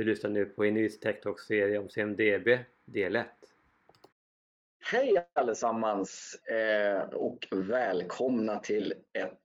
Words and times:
Du 0.00 0.04
lyssnar 0.04 0.30
nu 0.30 0.44
på 0.44 0.64
Inuits 0.64 1.00
Tech 1.00 1.20
Talk-serie 1.20 1.78
om 1.78 1.88
CMDB, 1.88 2.58
del 2.84 3.16
1. 3.16 3.26
Hej 4.92 5.26
allesammans 5.32 6.34
eh, 6.34 7.02
och 7.02 7.38
välkomna 7.50 8.58
till 8.58 8.92
ett 9.12 9.38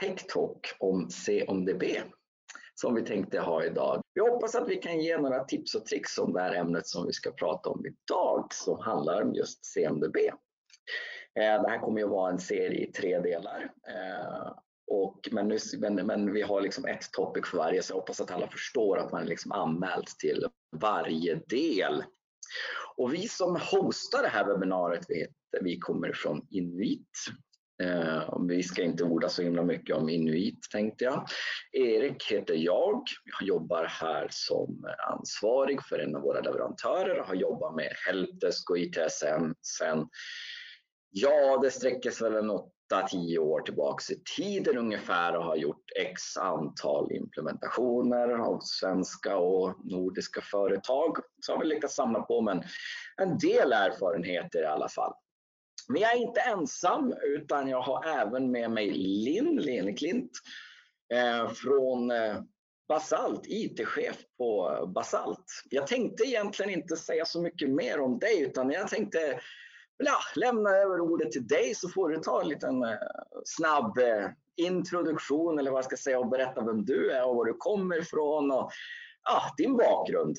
Tech 0.00 0.26
Talk 0.26 0.76
om 0.78 1.10
CMDB 1.10 1.82
som 2.74 2.94
vi 2.94 3.02
tänkte 3.02 3.40
ha 3.40 3.64
idag. 3.64 4.02
Vi 4.14 4.20
hoppas 4.20 4.54
att 4.54 4.68
vi 4.68 4.76
kan 4.76 5.00
ge 5.00 5.18
några 5.18 5.44
tips 5.44 5.74
och 5.74 5.86
tricks 5.86 6.18
om 6.18 6.32
det 6.32 6.40
här 6.40 6.54
ämnet 6.54 6.86
som 6.86 7.06
vi 7.06 7.12
ska 7.12 7.30
prata 7.30 7.70
om 7.70 7.86
idag 7.86 8.54
som 8.54 8.80
handlar 8.80 9.22
om 9.22 9.34
just 9.34 9.64
CMDB. 9.64 10.16
Eh, 11.34 11.62
det 11.62 11.68
här 11.68 11.78
kommer 11.78 12.00
ju 12.00 12.06
vara 12.06 12.32
en 12.32 12.38
serie 12.38 12.86
i 12.86 12.92
tre 12.92 13.18
delar. 13.18 13.72
Eh, 13.88 14.52
och, 14.86 15.28
men, 15.32 15.48
nu, 15.48 15.58
men, 15.78 15.94
men, 15.94 16.32
vi 16.32 16.42
har 16.42 16.60
liksom 16.60 16.84
ett 16.84 17.12
topic 17.12 17.46
för 17.46 17.58
varje 17.58 17.82
så 17.82 17.92
jag 17.92 17.96
hoppas 17.96 18.20
att 18.20 18.30
alla 18.30 18.48
förstår 18.48 18.98
att 18.98 19.12
man 19.12 19.22
är 19.22 19.26
liksom 19.26 19.52
anmält 19.52 20.18
till 20.18 20.46
varje 20.76 21.34
del. 21.34 22.04
Och 22.96 23.14
vi 23.14 23.28
som 23.28 23.56
hostar 23.70 24.22
det 24.22 24.28
här 24.28 24.46
webbinariet, 24.46 25.04
vi, 25.08 25.26
vi 25.60 25.78
kommer 25.78 26.12
från 26.12 26.46
Inuit. 26.50 27.10
Eh, 27.82 28.38
vi 28.48 28.62
ska 28.62 28.82
inte 28.82 29.04
orda 29.04 29.28
så 29.28 29.42
himla 29.42 29.62
mycket 29.62 29.96
om 29.96 30.08
Inuit 30.08 30.58
tänkte 30.72 31.04
jag. 31.04 31.26
Erik 31.72 32.32
heter 32.32 32.54
jag. 32.54 33.02
Jag 33.24 33.48
jobbar 33.48 33.84
här 33.84 34.28
som 34.30 34.86
ansvarig 35.10 35.82
för 35.82 35.98
en 35.98 36.16
av 36.16 36.22
våra 36.22 36.40
leverantörer 36.40 37.20
och 37.20 37.26
har 37.26 37.34
jobbat 37.34 37.76
med 37.76 37.92
Helpdesk 38.06 38.70
och 38.70 38.78
ITSM 38.78 39.54
sen 39.62 40.08
Ja, 41.16 41.58
det 41.62 41.70
sträcker 41.70 42.10
sig 42.10 42.30
väl 42.30 42.44
en 42.44 42.50
8-10 42.50 43.38
år 43.38 43.60
tillbaks 43.60 44.10
i 44.10 44.22
tiden 44.36 44.78
ungefär 44.78 45.36
och 45.36 45.44
har 45.44 45.56
gjort 45.56 45.84
x 45.96 46.36
antal 46.36 47.12
implementationer 47.12 48.28
av 48.28 48.60
svenska 48.62 49.36
och 49.36 49.74
nordiska 49.84 50.40
företag. 50.40 51.16
Så 51.40 51.52
har 51.52 51.60
vi 51.60 51.66
lyckats 51.66 51.94
samla 51.94 52.22
på 52.22 52.40
mig 52.40 52.62
en 53.22 53.38
del 53.38 53.72
erfarenheter 53.72 54.62
i 54.62 54.66
alla 54.66 54.88
fall. 54.88 55.12
Men 55.88 56.02
jag 56.02 56.12
är 56.12 56.16
inte 56.16 56.40
ensam 56.40 57.14
utan 57.22 57.68
jag 57.68 57.82
har 57.82 58.06
även 58.06 58.50
med 58.50 58.70
mig 58.70 58.90
Linn 58.90 59.56
Leneklint 59.56 60.30
eh, 61.14 61.48
från 61.48 62.10
eh, 62.10 62.40
Basalt, 62.88 63.42
IT-chef 63.46 64.16
på 64.38 64.78
Basalt. 64.94 65.44
Jag 65.70 65.86
tänkte 65.86 66.24
egentligen 66.24 66.70
inte 66.70 66.96
säga 66.96 67.24
så 67.24 67.42
mycket 67.42 67.70
mer 67.70 68.00
om 68.00 68.18
dig 68.18 68.42
utan 68.42 68.70
jag 68.70 68.88
tänkte 68.88 69.40
ja, 69.96 70.16
lämna 70.36 70.70
över 70.70 71.00
ordet 71.00 71.32
till 71.32 71.46
dig 71.46 71.74
så 71.74 71.88
får 71.88 72.08
du 72.08 72.16
ta 72.16 72.40
en 72.40 72.48
liten 72.48 72.82
eh, 72.82 72.98
snabb 73.44 73.98
eh, 73.98 74.28
introduktion 74.56 75.58
eller 75.58 75.70
vad 75.70 75.78
jag 75.78 75.84
ska 75.84 75.96
säga 75.96 76.18
och 76.18 76.28
berätta 76.28 76.64
vem 76.64 76.84
du 76.84 77.10
är 77.10 77.28
och 77.28 77.36
var 77.36 77.44
du 77.44 77.54
kommer 77.54 77.98
ifrån 77.98 78.50
och 78.50 78.70
ja, 79.24 79.42
din 79.56 79.76
bakgrund. 79.76 80.36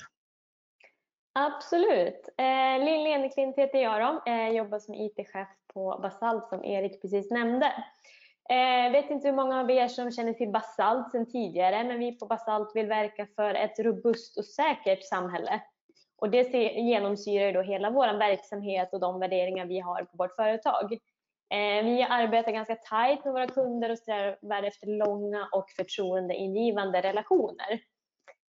Absolut. 1.40 2.30
Eh, 2.38 2.86
Lill 2.86 3.08
Eneklint 3.08 3.58
heter 3.58 3.80
jag 3.80 4.02
då. 4.02 4.32
Eh, 4.32 4.50
jobbar 4.50 4.80
som 4.80 4.94
IT-chef 4.94 5.48
på 5.74 6.00
Basalt 6.02 6.50
som 6.50 6.64
Erik 6.64 7.02
precis 7.02 7.32
nämnde. 7.32 7.66
Eh, 8.50 8.92
vet 8.92 9.10
inte 9.10 9.28
hur 9.28 9.36
många 9.36 9.60
av 9.60 9.72
er 9.72 9.88
som 9.88 10.12
känner 10.12 10.34
till 10.34 10.52
Basalt 10.52 11.12
sedan 11.12 11.26
tidigare, 11.26 11.84
men 11.84 12.00
vi 12.00 12.12
på 12.12 12.26
Basalt 12.26 12.76
vill 12.76 12.88
verka 12.88 13.28
för 13.36 13.54
ett 13.54 13.80
robust 13.80 14.38
och 14.38 14.46
säkert 14.46 15.04
samhälle. 15.04 15.62
Och 16.18 16.30
det 16.30 16.54
genomsyrar 16.74 17.54
då 17.54 17.62
hela 17.62 17.90
vår 17.90 18.18
verksamhet 18.18 18.94
och 18.94 19.00
de 19.00 19.20
värderingar 19.20 19.66
vi 19.66 19.80
har 19.80 20.04
på 20.04 20.18
vårt 20.18 20.36
företag. 20.36 20.94
Eh, 21.54 21.86
vi 21.86 22.04
arbetar 22.10 22.52
ganska 22.52 22.76
tajt 22.76 23.26
med 23.26 23.34
våra 23.34 23.48
kunder 23.48 23.92
och 23.92 23.98
strävar 23.98 24.64
efter 24.64 24.88
långa 24.88 25.50
och 25.52 25.70
förtroendeingivande 25.78 27.02
relationer. 27.02 27.80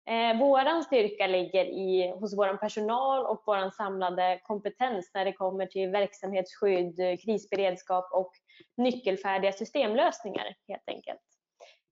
Eh, 0.07 0.39
vår 0.39 0.83
styrka 0.83 1.27
ligger 1.27 1.65
i, 1.65 2.15
hos 2.21 2.37
vår 2.37 2.57
personal 2.57 3.27
och 3.27 3.43
vår 3.47 3.71
samlade 3.71 4.41
kompetens 4.43 5.11
när 5.15 5.25
det 5.25 5.33
kommer 5.33 5.67
till 5.67 5.91
verksamhetsskydd, 5.91 7.21
krisberedskap 7.25 8.09
och 8.12 8.33
nyckelfärdiga 8.77 9.53
systemlösningar 9.53 10.55
helt 10.69 10.89
enkelt. 10.89 11.31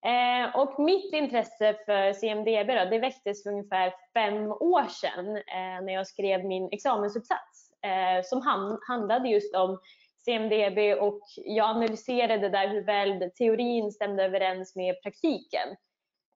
Eh, 0.04 0.56
och 0.56 0.80
mitt 0.80 1.12
intresse 1.12 1.76
för 1.86 2.12
CMDB 2.12 2.66
då, 2.66 2.90
det 2.90 2.98
väcktes 2.98 3.42
för 3.42 3.50
ungefär 3.50 3.94
fem 4.14 4.52
år 4.52 4.88
sedan 4.88 5.36
eh, 5.36 5.84
när 5.84 5.92
jag 5.92 6.06
skrev 6.06 6.44
min 6.44 6.68
examensuppsats 6.72 7.70
eh, 7.82 8.24
som 8.24 8.42
hand, 8.42 8.78
handlade 8.88 9.28
just 9.28 9.54
om 9.54 9.78
CMDB 10.24 10.94
och 11.00 11.20
jag 11.36 11.70
analyserade 11.70 12.48
där 12.48 12.68
hur 12.68 12.82
väl 12.82 13.30
teorin 13.30 13.92
stämde 13.92 14.24
överens 14.24 14.76
med 14.76 15.02
praktiken. 15.02 15.68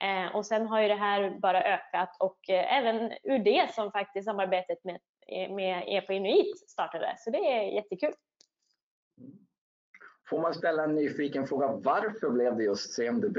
Eh, 0.02 0.36
och 0.36 0.46
sen 0.46 0.66
har 0.66 0.80
ju 0.80 0.88
det 0.88 0.94
här 0.94 1.30
bara 1.30 1.62
ökat 1.62 2.16
och 2.20 2.50
eh, 2.50 2.76
även 2.76 3.12
ur 3.22 3.38
det 3.38 3.74
som 3.74 3.92
faktiskt 3.92 4.24
samarbetet 4.24 4.84
med, 4.84 4.98
eh, 5.26 5.54
med 5.54 5.84
EPO 5.86 6.12
Inuit 6.12 6.70
startade. 6.70 7.14
Så 7.18 7.30
det 7.30 7.38
är 7.38 7.62
jättekul. 7.62 8.12
Får 10.28 10.40
man 10.40 10.54
ställa 10.54 10.84
en 10.84 10.94
nyfiken 10.94 11.46
fråga, 11.46 11.72
varför 11.72 12.30
blev 12.30 12.56
det 12.56 12.64
just 12.64 12.92
CMDB? 12.94 13.38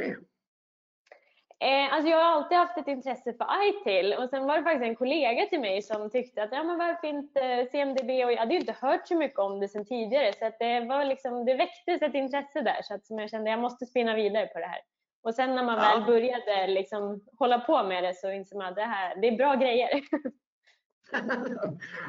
Eh, 1.59 1.93
alltså 1.93 2.09
jag 2.09 2.17
har 2.17 2.31
alltid 2.31 2.57
haft 2.57 2.77
ett 2.77 2.87
intresse 2.87 3.33
för 3.33 3.47
ITIL 3.69 4.13
och 4.13 4.29
sen 4.29 4.47
var 4.47 4.57
det 4.57 4.63
faktiskt 4.63 4.83
en 4.83 4.95
kollega 4.95 5.45
till 5.45 5.59
mig 5.59 5.81
som 5.81 6.09
tyckte 6.09 6.43
att 6.43 6.49
ja, 6.51 6.63
men 6.63 6.77
varför 6.77 7.07
inte 7.07 7.67
CMDB 7.71 8.09
och 8.09 8.31
jag 8.31 8.37
hade 8.37 8.53
ju 8.53 8.59
inte 8.59 8.75
hört 8.81 9.07
så 9.07 9.15
mycket 9.15 9.39
om 9.39 9.59
det 9.59 9.67
sen 9.67 9.85
tidigare 9.85 10.33
så 10.33 10.45
att 10.45 10.59
det, 10.59 10.79
var 10.79 11.05
liksom, 11.05 11.45
det 11.45 11.53
väcktes 11.53 12.01
ett 12.01 12.13
intresse 12.13 12.61
där 12.61 12.81
så 12.83 12.93
att 12.93 13.05
som 13.05 13.19
jag 13.19 13.29
kände 13.29 13.49
jag 13.49 13.59
måste 13.59 13.85
spinna 13.85 14.15
vidare 14.15 14.47
på 14.47 14.59
det 14.59 14.65
här. 14.65 14.81
Och 15.23 15.35
sen 15.35 15.55
när 15.55 15.63
man 15.63 15.77
ja. 15.77 15.95
väl 15.95 16.05
började 16.05 16.67
liksom 16.67 17.21
hålla 17.37 17.59
på 17.59 17.83
med 17.83 18.03
det 18.03 18.13
så 18.13 18.31
insåg 18.31 18.57
man 18.57 18.67
att 18.67 18.75
det, 18.75 18.81
här, 18.81 19.21
det 19.21 19.27
är 19.27 19.37
bra 19.37 19.55
grejer. 19.55 19.89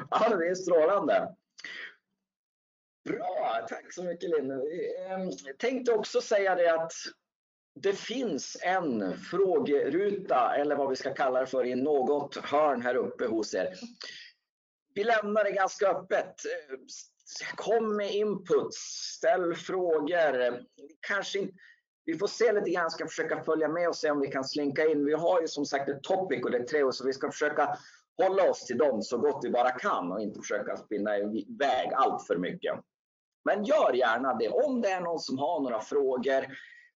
ja, 0.09 0.29
det 0.29 0.47
är 0.47 0.55
strålande. 0.55 1.35
Bra, 3.07 3.65
tack 3.69 3.93
så 3.93 4.03
mycket 4.03 4.29
Linn. 4.29 4.49
Jag 4.49 5.21
ehm, 5.21 5.29
tänkte 5.57 5.91
också 5.91 6.21
säga 6.21 6.55
det 6.55 6.73
att 6.73 6.91
det 7.81 7.93
finns 7.93 8.57
en 8.61 9.17
frågeruta, 9.17 10.55
eller 10.55 10.75
vad 10.75 10.89
vi 10.89 10.95
ska 10.95 11.13
kalla 11.13 11.39
det 11.39 11.47
för, 11.47 11.65
i 11.65 11.75
något 11.75 12.35
hörn 12.35 12.81
här 12.81 12.95
uppe 12.95 13.25
hos 13.25 13.53
er. 13.53 13.73
Vi 14.93 15.03
lämnar 15.03 15.43
det 15.43 15.51
ganska 15.51 15.89
öppet. 15.89 16.35
Kom 17.55 17.95
med 17.95 18.11
input, 18.11 18.73
ställ 19.17 19.55
frågor. 19.55 20.63
Kanske 21.07 21.39
inte, 21.39 21.53
vi 22.05 22.17
får 22.17 22.27
se 22.27 22.51
lite 22.51 22.69
grann, 22.69 22.91
ska 22.91 23.07
försöka 23.07 23.43
följa 23.43 23.67
med 23.67 23.87
och 23.89 23.95
se 23.95 24.11
om 24.11 24.19
vi 24.19 24.27
kan 24.27 24.43
slinka 24.43 24.85
in. 24.85 25.05
Vi 25.05 25.13
har 25.13 25.41
ju 25.41 25.47
som 25.47 25.65
sagt 25.65 25.89
ett 25.89 26.03
topic 26.03 26.43
och 26.43 26.51
det 26.51 26.57
är 26.57 26.63
tre 26.63 26.91
så 26.91 27.05
vi 27.05 27.13
ska 27.13 27.31
försöka 27.31 27.77
hålla 28.17 28.49
oss 28.49 28.65
till 28.65 28.77
dem 28.77 29.01
så 29.01 29.17
gott 29.17 29.45
vi 29.45 29.49
bara 29.49 29.71
kan 29.71 30.11
och 30.11 30.21
inte 30.21 30.39
försöka 30.39 30.77
spinna 30.77 31.17
iväg 31.17 31.93
allt 31.93 32.27
för 32.27 32.37
mycket. 32.37 32.79
Men 33.47 33.63
gör 33.63 33.93
gärna 33.93 34.33
det. 34.33 34.49
Om 34.49 34.81
det 34.81 34.89
är 34.89 35.01
någon 35.01 35.19
som 35.19 35.37
har 35.37 35.59
några 35.61 35.81
frågor, 35.81 36.45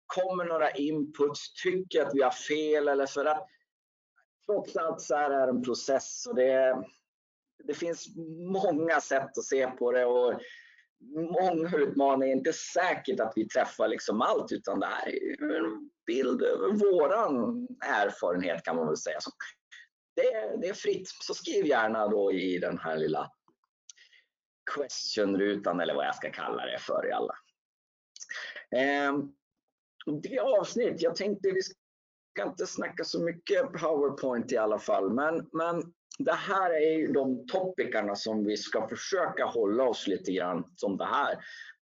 kommer 0.06 0.44
några 0.44 0.70
inputs, 0.70 1.52
tycker 1.62 2.02
att 2.02 2.14
vi 2.14 2.22
har 2.22 2.30
fel 2.30 2.88
eller 2.88 3.06
för 3.06 3.24
att 3.24 3.46
trots 4.46 4.76
allt 4.76 5.00
så 5.00 5.16
här 5.16 5.30
är 5.30 5.46
det 5.46 5.52
en 5.52 5.62
process 5.62 6.26
och 6.26 6.34
det, 6.34 6.82
det 7.64 7.74
finns 7.74 8.06
många 8.38 9.00
sätt 9.00 9.38
att 9.38 9.44
se 9.44 9.66
på 9.66 9.92
det 9.92 10.04
och 10.04 10.40
många 11.14 11.76
utmaningar. 11.76 12.36
Inte 12.36 12.52
säkert 12.52 13.20
att 13.20 13.32
vi 13.36 13.48
träffar 13.48 13.88
liksom 13.88 14.22
allt 14.22 14.52
utan 14.52 14.80
det 14.80 14.86
här 14.86 15.08
är 15.08 15.58
en 15.58 15.90
bild 16.06 16.42
över 16.42 16.72
våran 16.72 17.66
erfarenhet 17.86 18.64
kan 18.64 18.76
man 18.76 18.86
väl 18.86 18.96
säga. 18.96 19.20
Så 19.20 19.30
det, 20.16 20.56
det 20.60 20.68
är 20.68 20.74
fritt, 20.74 21.08
så 21.08 21.34
skriv 21.34 21.66
gärna 21.66 22.08
då 22.08 22.32
i 22.32 22.58
den 22.58 22.78
här 22.78 22.96
lilla 22.96 23.30
questionrutan 24.74 25.80
eller 25.80 25.94
vad 25.94 26.06
jag 26.06 26.14
ska 26.14 26.30
kalla 26.30 26.66
det 26.66 26.78
för 26.78 27.08
i 27.08 27.12
alla. 27.12 27.34
Eh, 28.70 29.18
det 30.22 30.38
avsnitt, 30.38 31.02
jag 31.02 31.16
tänkte 31.16 31.50
vi 31.50 31.62
ska 31.62 32.48
inte 32.48 32.66
snacka 32.66 33.04
så 33.04 33.22
mycket 33.22 33.72
PowerPoint 33.72 34.52
i 34.52 34.56
alla 34.56 34.78
fall, 34.78 35.12
men, 35.12 35.48
men 35.52 35.92
det 36.18 36.32
här 36.32 36.70
är 36.70 36.98
ju 36.98 37.06
de 37.06 37.46
topicarna 37.46 38.16
som 38.16 38.44
vi 38.44 38.56
ska 38.56 38.88
försöka 38.88 39.44
hålla 39.44 39.84
oss 39.84 40.06
lite 40.06 40.32
grann 40.32 40.72
som 40.76 40.96
det 40.96 41.04
här 41.04 41.32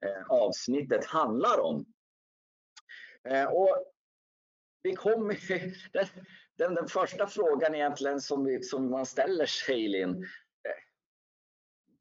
eh, 0.06 0.26
avsnittet 0.30 1.06
handlar 1.06 1.60
om. 1.60 1.86
Eh, 3.30 3.46
och 3.46 3.86
vi 4.84 4.96
kommer, 4.96 5.40
den, 5.94 6.08
den, 6.58 6.76
den, 6.76 6.88
första 6.88 7.28
frågan 7.28 7.76
egentligen 7.76 8.22
som, 8.22 8.46
vi, 8.46 8.64
som 8.64 8.92
man 8.92 9.06
ställer 9.06 9.46
sig, 9.46 9.88
Linn 9.88 10.26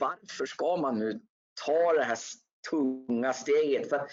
varför 0.04 0.46
ska 0.46 0.76
man 0.76 0.98
nu 0.98 1.20
ta 1.66 1.92
det 1.92 2.04
här 2.04 2.18
tunga 2.70 3.32
steget? 3.32 3.88
För 3.88 4.06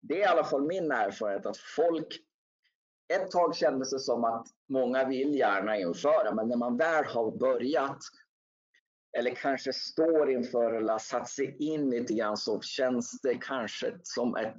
det 0.00 0.14
är 0.14 0.20
i 0.20 0.24
alla 0.24 0.44
fall 0.44 0.66
min 0.66 0.92
erfarenhet 0.92 1.46
att 1.46 1.56
folk 1.56 2.18
ett 3.14 3.30
tag 3.30 3.56
kändes 3.56 3.90
det 3.90 4.00
som 4.00 4.24
att 4.24 4.46
många 4.68 5.08
vill 5.08 5.34
gärna 5.34 5.78
införa, 5.78 6.34
men 6.34 6.48
när 6.48 6.56
man 6.56 6.76
väl 6.76 7.04
har 7.04 7.38
börjat 7.38 7.98
eller 9.18 9.30
kanske 9.30 9.72
står 9.72 10.30
inför 10.30 10.72
eller 10.72 10.92
har 10.92 10.98
satt 10.98 11.28
sig 11.28 11.56
in 11.58 11.90
lite 11.90 12.14
grann 12.14 12.36
så 12.36 12.60
känns 12.60 13.20
det 13.20 13.34
kanske 13.34 13.92
som 14.02 14.36
ett 14.36 14.56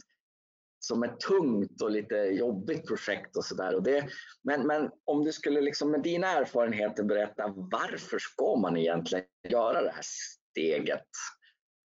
som 0.82 1.04
ett 1.04 1.20
tungt 1.20 1.82
och 1.82 1.92
lite 1.92 2.16
jobbigt 2.16 2.88
projekt 2.88 3.38
och 3.38 3.46
sådär. 3.46 4.10
Men, 4.44 4.68
men 4.68 4.90
om 5.06 5.24
du 5.24 5.32
skulle 5.32 5.62
liksom 5.62 5.92
med 5.92 6.02
dina 6.02 6.28
erfarenheter 6.28 7.04
berätta 7.04 7.54
varför 7.56 8.20
ska 8.20 8.56
man 8.56 8.78
egentligen 8.78 9.26
göra 9.50 9.82
det 9.82 9.92
här 9.92 10.02
steget 10.52 11.08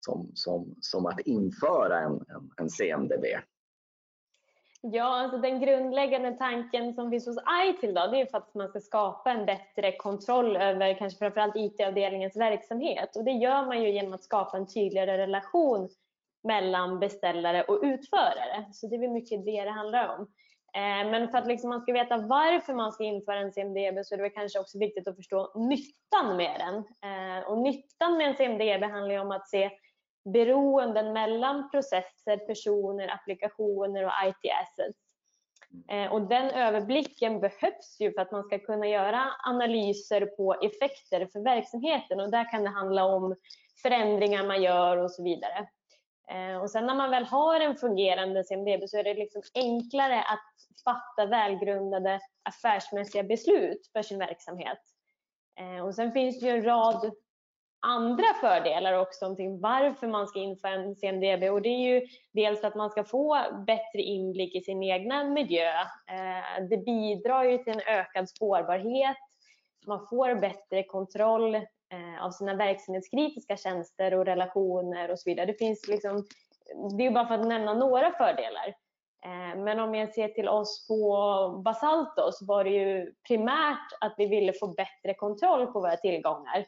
som, 0.06 0.31
som, 0.35 0.75
som 0.81 1.06
att 1.06 1.20
införa 1.20 1.99
en, 1.99 2.12
en, 2.12 2.50
en 2.56 2.70
CMDB? 2.70 3.25
Ja, 4.85 5.05
alltså 5.05 5.38
den 5.38 5.61
grundläggande 5.61 6.32
tanken 6.32 6.94
som 6.94 7.11
finns 7.11 7.26
hos 7.26 7.38
ITIL 7.69 7.94
då, 7.94 8.06
det 8.06 8.20
är 8.20 8.26
för 8.26 8.38
att 8.38 8.55
man 8.55 8.69
ska 8.69 8.81
skapa 8.81 9.31
en 9.31 9.47
bättre 9.47 9.97
kontroll 9.97 10.56
över 10.56 10.99
kanske 10.99 11.19
framförallt 11.19 11.56
IT-avdelningens 11.56 12.37
verksamhet. 12.37 13.17
Och 13.17 13.25
det 13.25 13.31
gör 13.31 13.67
man 13.67 13.82
ju 13.82 13.91
genom 13.91 14.12
att 14.12 14.25
skapa 14.25 14.56
en 14.56 14.67
tydligare 14.67 15.19
relation 15.19 15.88
mellan 16.43 16.99
beställare 16.99 17.62
och 17.62 17.81
utförare. 17.82 18.67
Så 18.73 18.87
det 18.87 18.97
är 18.97 19.09
mycket 19.09 19.44
det 19.44 19.64
det 19.64 19.70
handlar 19.70 20.19
om. 20.19 20.31
Eh, 20.75 21.11
men 21.11 21.29
för 21.29 21.39
att 21.39 21.47
liksom 21.47 21.71
man 21.71 21.81
ska 21.81 21.93
veta 21.93 22.17
varför 22.17 22.75
man 22.75 22.93
ska 22.93 23.05
införa 23.05 23.39
en 23.39 23.53
CMDB 23.53 24.05
så 24.05 24.15
är 24.15 24.19
det 24.19 24.31
kanske 24.31 24.61
också 24.61 24.79
viktigt 24.79 25.09
att 25.09 25.17
förstå 25.17 25.53
nyttan 25.55 26.37
med 26.37 26.61
den. 26.61 26.77
Eh, 27.11 27.45
och 27.49 27.59
nyttan 27.59 28.17
med 28.17 28.29
en 28.29 28.37
CMDB 28.37 28.83
handlar 28.83 29.15
ju 29.15 29.21
om 29.21 29.31
att 29.31 29.49
se 29.49 29.71
beroenden 30.25 31.13
mellan 31.13 31.71
processer, 31.71 32.37
personer, 32.37 33.09
applikationer 33.09 34.05
och 34.05 34.13
IT 34.25 34.53
assets. 34.63 34.99
Eh, 35.89 36.13
och 36.13 36.23
den 36.23 36.51
överblicken 36.51 37.41
behövs 37.41 37.97
ju 38.01 38.13
för 38.13 38.21
att 38.21 38.33
man 38.33 38.45
ska 38.45 38.59
kunna 38.59 38.87
göra 38.87 39.33
analyser 39.47 40.27
på 40.27 40.55
effekter 40.55 41.29
för 41.33 41.41
verksamheten 41.41 42.21
och 42.21 42.31
där 42.31 42.51
kan 42.51 42.65
det 42.65 42.71
handla 42.71 43.05
om 43.05 43.37
förändringar 43.83 44.47
man 44.47 44.63
gör 44.63 44.97
och 44.97 45.11
så 45.11 45.23
vidare. 45.23 45.69
Eh, 46.31 46.57
och 46.57 46.71
sen 46.71 46.87
när 46.87 46.95
man 46.95 47.11
väl 47.11 47.25
har 47.25 47.61
en 47.61 47.77
fungerande 47.77 48.45
CMDB 48.45 48.89
så 48.89 48.99
är 48.99 49.05
det 49.05 49.15
liksom 49.15 49.43
enklare 49.55 50.23
att 50.23 50.53
fatta 50.85 51.27
välgrundade 51.27 52.21
affärsmässiga 52.43 53.23
beslut 53.23 53.91
för 53.93 54.03
sin 54.03 54.19
verksamhet. 54.19 54.79
Eh, 55.61 55.85
och 55.87 55.95
sen 55.95 56.13
finns 56.13 56.41
det 56.41 56.47
ju 56.47 56.53
en 56.53 56.65
rad 56.65 57.13
andra 57.87 58.35
fördelar 58.41 58.93
också 58.93 59.27
omkring 59.27 59.61
varför 59.61 60.07
man 60.07 60.27
ska 60.27 60.39
införa 60.39 60.73
en 60.73 60.97
CMDB 60.97 61.43
och 61.43 61.63
det 61.63 61.69
är 61.69 61.95
ju 61.95 62.07
dels 62.33 62.65
att 62.65 62.75
man 62.75 62.91
ska 62.91 63.05
få 63.05 63.39
bättre 63.67 64.03
inblick 64.03 64.55
i 64.55 64.61
sin 64.61 64.83
egna 64.83 65.25
miljö. 65.25 65.81
Eh, 66.09 66.65
det 66.71 66.77
bidrar 66.77 67.45
ju 67.45 67.59
till 67.59 67.73
en 67.73 67.81
ökad 67.87 68.29
spårbarhet. 68.29 69.17
Man 69.87 70.07
får 70.07 70.35
bättre 70.35 70.83
kontroll 70.83 71.61
Eh, 71.93 72.25
av 72.25 72.31
sina 72.31 72.55
verksamhetskritiska 72.55 73.56
tjänster 73.56 74.15
och 74.15 74.25
relationer 74.25 75.11
och 75.11 75.19
så 75.19 75.31
vidare. 75.31 75.47
Det 75.47 75.59
finns 75.59 75.89
liksom, 75.89 76.27
det 76.99 77.06
är 77.06 77.11
bara 77.11 77.27
för 77.27 77.35
att 77.35 77.47
nämna 77.47 77.75
några 77.75 78.12
fördelar. 78.12 78.69
Eh, 79.25 79.62
men 79.62 79.81
om 79.81 79.94
jag 79.94 80.15
ser 80.15 80.29
till 80.29 80.49
oss 80.49 80.87
på 80.89 81.62
Basalto 81.65 82.33
så 82.33 82.47
var 82.47 82.65
det 82.65 82.71
ju 82.71 83.15
primärt 83.29 83.93
att 84.00 84.15
vi 84.19 84.27
ville 84.27 84.53
få 84.53 84.67
bättre 84.67 85.15
kontroll 85.15 85.67
på 85.67 85.81
våra 85.81 85.97
tillgångar 85.97 86.67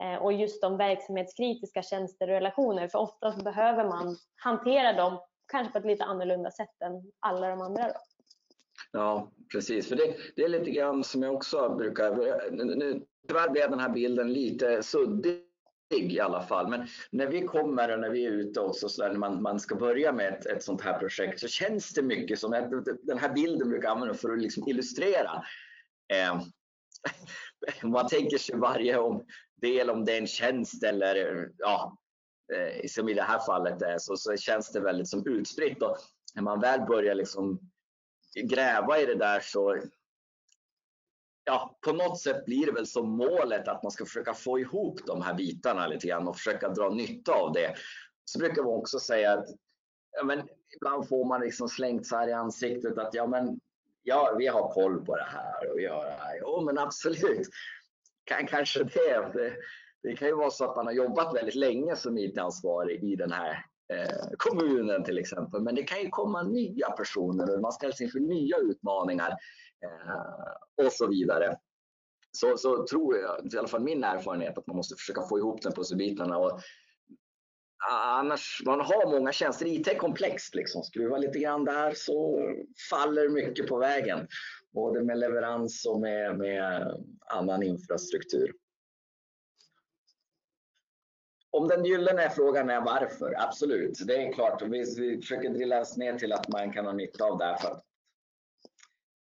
Eh, 0.00 0.22
och 0.22 0.32
just 0.32 0.62
de 0.62 0.76
verksamhetskritiska 0.76 1.82
tjänster 1.82 2.28
och 2.28 2.34
relationer. 2.34 2.88
För 2.88 2.98
oftast 2.98 3.44
behöver 3.44 3.84
man 3.84 4.16
hantera 4.36 4.92
dem 4.92 5.18
kanske 5.46 5.72
på 5.72 5.78
ett 5.78 5.84
lite 5.84 6.04
annorlunda 6.04 6.50
sätt 6.50 6.82
än 6.84 7.12
alla 7.20 7.48
de 7.48 7.60
andra. 7.60 7.82
Då. 7.82 7.94
Ja, 8.92 9.30
precis. 9.52 9.88
För 9.88 9.96
det, 9.96 10.16
det, 10.36 10.42
är 10.42 10.48
lite 10.48 10.70
grann 10.70 11.04
som 11.04 11.22
jag 11.22 11.34
också 11.34 11.74
brukar... 11.76 12.10
Nu, 12.50 13.06
tyvärr 13.28 13.50
blev 13.50 13.70
den 13.70 13.80
här 13.80 13.88
bilden 13.88 14.32
lite 14.32 14.82
suddig 14.82 15.42
i 15.94 16.20
alla 16.20 16.42
fall. 16.42 16.68
Men 16.68 16.86
när 17.10 17.26
vi 17.26 17.42
kommer 17.42 17.92
och 17.92 18.00
när 18.00 18.10
vi 18.10 18.26
är 18.26 18.30
ute 18.30 18.60
också, 18.60 18.88
så 18.88 19.02
där, 19.02 19.10
när 19.10 19.18
man, 19.18 19.42
man 19.42 19.60
ska 19.60 19.74
börja 19.74 20.12
med 20.12 20.32
ett, 20.32 20.46
ett 20.46 20.62
sånt 20.62 20.80
här 20.80 20.98
projekt 20.98 21.40
så 21.40 21.48
känns 21.48 21.94
det 21.94 22.02
mycket 22.02 22.38
som... 22.38 22.50
Den 23.02 23.18
här 23.18 23.32
bilden 23.34 23.68
brukar 23.68 23.88
jag 23.88 23.94
använda 23.94 24.14
för 24.14 24.32
att 24.32 24.42
liksom 24.42 24.68
illustrera. 24.68 25.44
Eh, 26.12 26.42
man 27.82 28.08
tänker 28.08 28.38
sig 28.38 28.56
varje 28.56 28.98
om, 28.98 29.24
del 29.60 29.90
om 29.90 30.04
det 30.04 30.12
är 30.12 30.18
en 30.18 30.26
tjänst 30.26 30.82
eller 30.82 31.48
ja, 31.58 31.98
eh, 32.54 32.86
som 32.88 33.08
i 33.08 33.14
det 33.14 33.22
här 33.22 33.38
fallet 33.38 33.82
är 33.82 33.98
så, 33.98 34.16
så 34.16 34.36
känns 34.36 34.72
det 34.72 34.80
väldigt 34.80 35.08
som 35.08 35.26
utspritt. 35.26 35.82
Och 35.82 35.96
när 36.34 36.42
man 36.42 36.60
väl 36.60 36.80
börjar 36.80 37.14
liksom 37.14 37.60
gräva 38.44 39.00
i 39.00 39.06
det 39.06 39.14
där 39.14 39.40
så 39.40 39.82
ja, 41.46 41.78
på 41.80 41.92
något 41.92 42.20
sätt 42.20 42.44
blir 42.44 42.66
det 42.66 42.72
väl 42.72 42.86
som 42.86 43.10
målet 43.10 43.68
att 43.68 43.82
man 43.82 43.92
ska 43.92 44.04
försöka 44.04 44.34
få 44.34 44.58
ihop 44.58 45.00
de 45.06 45.22
här 45.22 45.34
bitarna 45.34 45.86
lite 45.86 46.06
grann 46.06 46.28
och 46.28 46.36
försöka 46.36 46.68
dra 46.68 46.88
nytta 46.88 47.32
av 47.32 47.52
det. 47.52 47.74
Så 48.24 48.38
brukar 48.38 48.62
man 48.62 48.72
också 48.72 48.98
säga 48.98 49.32
att 49.32 49.46
ja, 50.16 50.24
men 50.24 50.48
ibland 50.76 51.08
får 51.08 51.24
man 51.24 51.40
liksom 51.40 51.68
slängt 51.68 52.06
så 52.06 52.16
här 52.16 52.28
i 52.28 52.32
ansiktet 52.32 52.98
att 52.98 53.14
ja, 53.14 53.26
men 53.26 53.60
ja, 54.02 54.34
vi 54.38 54.46
har 54.46 54.72
koll 54.72 55.04
på 55.04 55.16
det 55.16 55.28
här 55.28 55.72
och 55.72 55.80
gör 55.80 56.04
det 56.04 56.16
här. 56.20 56.38
Jo, 56.40 56.60
men 56.64 56.78
absolut 56.78 57.48
kan 58.24 58.46
kanske 58.46 58.84
det. 58.84 59.30
det. 59.34 59.52
Det 60.02 60.16
kan 60.16 60.28
ju 60.28 60.34
vara 60.34 60.50
så 60.50 60.64
att 60.64 60.76
man 60.76 60.86
har 60.86 60.92
jobbat 60.92 61.34
väldigt 61.34 61.54
länge 61.54 61.96
som 61.96 62.18
IT-ansvarig 62.18 63.04
i 63.04 63.16
den 63.16 63.32
här 63.32 63.64
eh, 63.92 64.28
kommunen 64.38 65.04
till 65.04 65.18
exempel. 65.18 65.60
Men 65.60 65.74
det 65.74 65.82
kan 65.82 66.00
ju 66.00 66.08
komma 66.08 66.42
nya 66.42 66.90
personer 66.90 67.54
och 67.54 67.60
man 67.60 67.72
ställs 67.72 68.00
inför 68.00 68.20
nya 68.20 68.56
utmaningar 68.56 69.36
Eh, 69.86 70.86
och 70.86 70.92
så 70.92 71.06
vidare. 71.06 71.56
Så, 72.32 72.56
så 72.56 72.86
tror 72.86 73.16
jag, 73.16 73.54
i 73.54 73.58
alla 73.58 73.68
fall 73.68 73.82
min 73.82 74.04
erfarenhet, 74.04 74.58
att 74.58 74.66
man 74.66 74.76
måste 74.76 74.94
försöka 74.94 75.22
få 75.22 75.38
ihop 75.38 75.62
den 75.62 75.72
pusselbitarna. 75.72 76.38
Och, 76.38 76.60
annars, 77.90 78.62
man 78.66 78.80
har 78.80 79.18
många 79.18 79.32
tjänster. 79.32 79.66
IT 79.66 79.88
är 79.88 79.98
komplext. 79.98 80.54
Liksom. 80.54 80.82
Skruva 80.82 81.18
lite 81.18 81.38
grann 81.38 81.64
där 81.64 81.92
så 81.96 82.40
faller 82.90 83.28
mycket 83.28 83.66
på 83.66 83.78
vägen 83.78 84.28
både 84.76 85.04
med 85.04 85.18
leverans 85.18 85.86
och 85.86 86.00
med, 86.00 86.38
med 86.38 86.94
annan 87.26 87.62
infrastruktur. 87.62 88.52
Om 91.50 91.68
den 91.68 91.84
gyllene 91.84 92.30
frågan 92.30 92.70
är 92.70 92.80
varför, 92.80 93.34
absolut. 93.38 94.06
Det 94.06 94.16
är 94.16 94.32
klart, 94.32 94.62
vi, 94.62 94.84
vi 94.96 95.20
försöker 95.20 95.80
oss 95.80 95.96
ner 95.96 96.18
till 96.18 96.32
att 96.32 96.48
man 96.48 96.72
kan 96.72 96.86
ha 96.86 96.92
nytta 96.92 97.24
av 97.24 97.38
det 97.38 97.56
för 97.60 97.68
att 97.68 97.85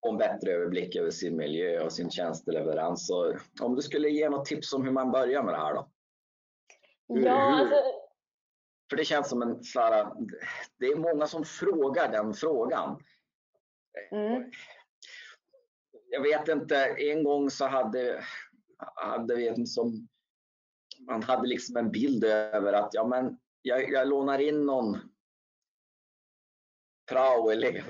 en 0.09 0.17
bättre 0.17 0.51
överblick 0.51 0.95
över 0.95 1.11
sin 1.11 1.37
miljö 1.37 1.83
och 1.83 1.93
sin 1.93 2.11
tjänsteleverans. 2.11 3.07
Så 3.07 3.37
om 3.61 3.75
du 3.75 3.81
skulle 3.81 4.09
ge 4.09 4.29
något 4.29 4.45
tips 4.45 4.73
om 4.73 4.83
hur 4.83 4.91
man 4.91 5.11
börjar 5.11 5.43
med 5.43 5.53
det 5.53 5.57
här 5.57 5.73
då? 5.73 5.91
Hur, 7.07 7.25
ja, 7.25 7.59
alltså... 7.59 7.75
För 8.89 8.97
det 8.97 9.05
känns 9.05 9.29
som 9.29 9.41
en, 9.41 9.63
Sara, 9.63 10.15
det 10.79 10.85
är 10.85 10.95
många 10.95 11.27
som 11.27 11.45
frågar 11.45 12.11
den 12.11 12.33
frågan. 12.33 12.99
Mm 14.11 14.51
jag 16.11 16.21
vet 16.21 16.47
inte, 16.47 16.75
en 16.85 17.23
gång 17.23 17.49
så 17.49 17.65
hade, 17.65 18.23
hade 18.95 19.35
vi 19.35 19.47
en 19.47 19.67
som 19.67 20.07
man 21.07 21.23
hade 21.23 21.47
liksom 21.47 21.77
en 21.77 21.91
bild 21.91 22.23
över 22.23 22.73
att 22.73 22.89
ja, 22.93 23.07
men 23.07 23.39
jag, 23.61 23.91
jag 23.91 24.07
lånar 24.07 24.39
in 24.39 24.65
någon 24.65 24.97
prao-elev. 27.11 27.83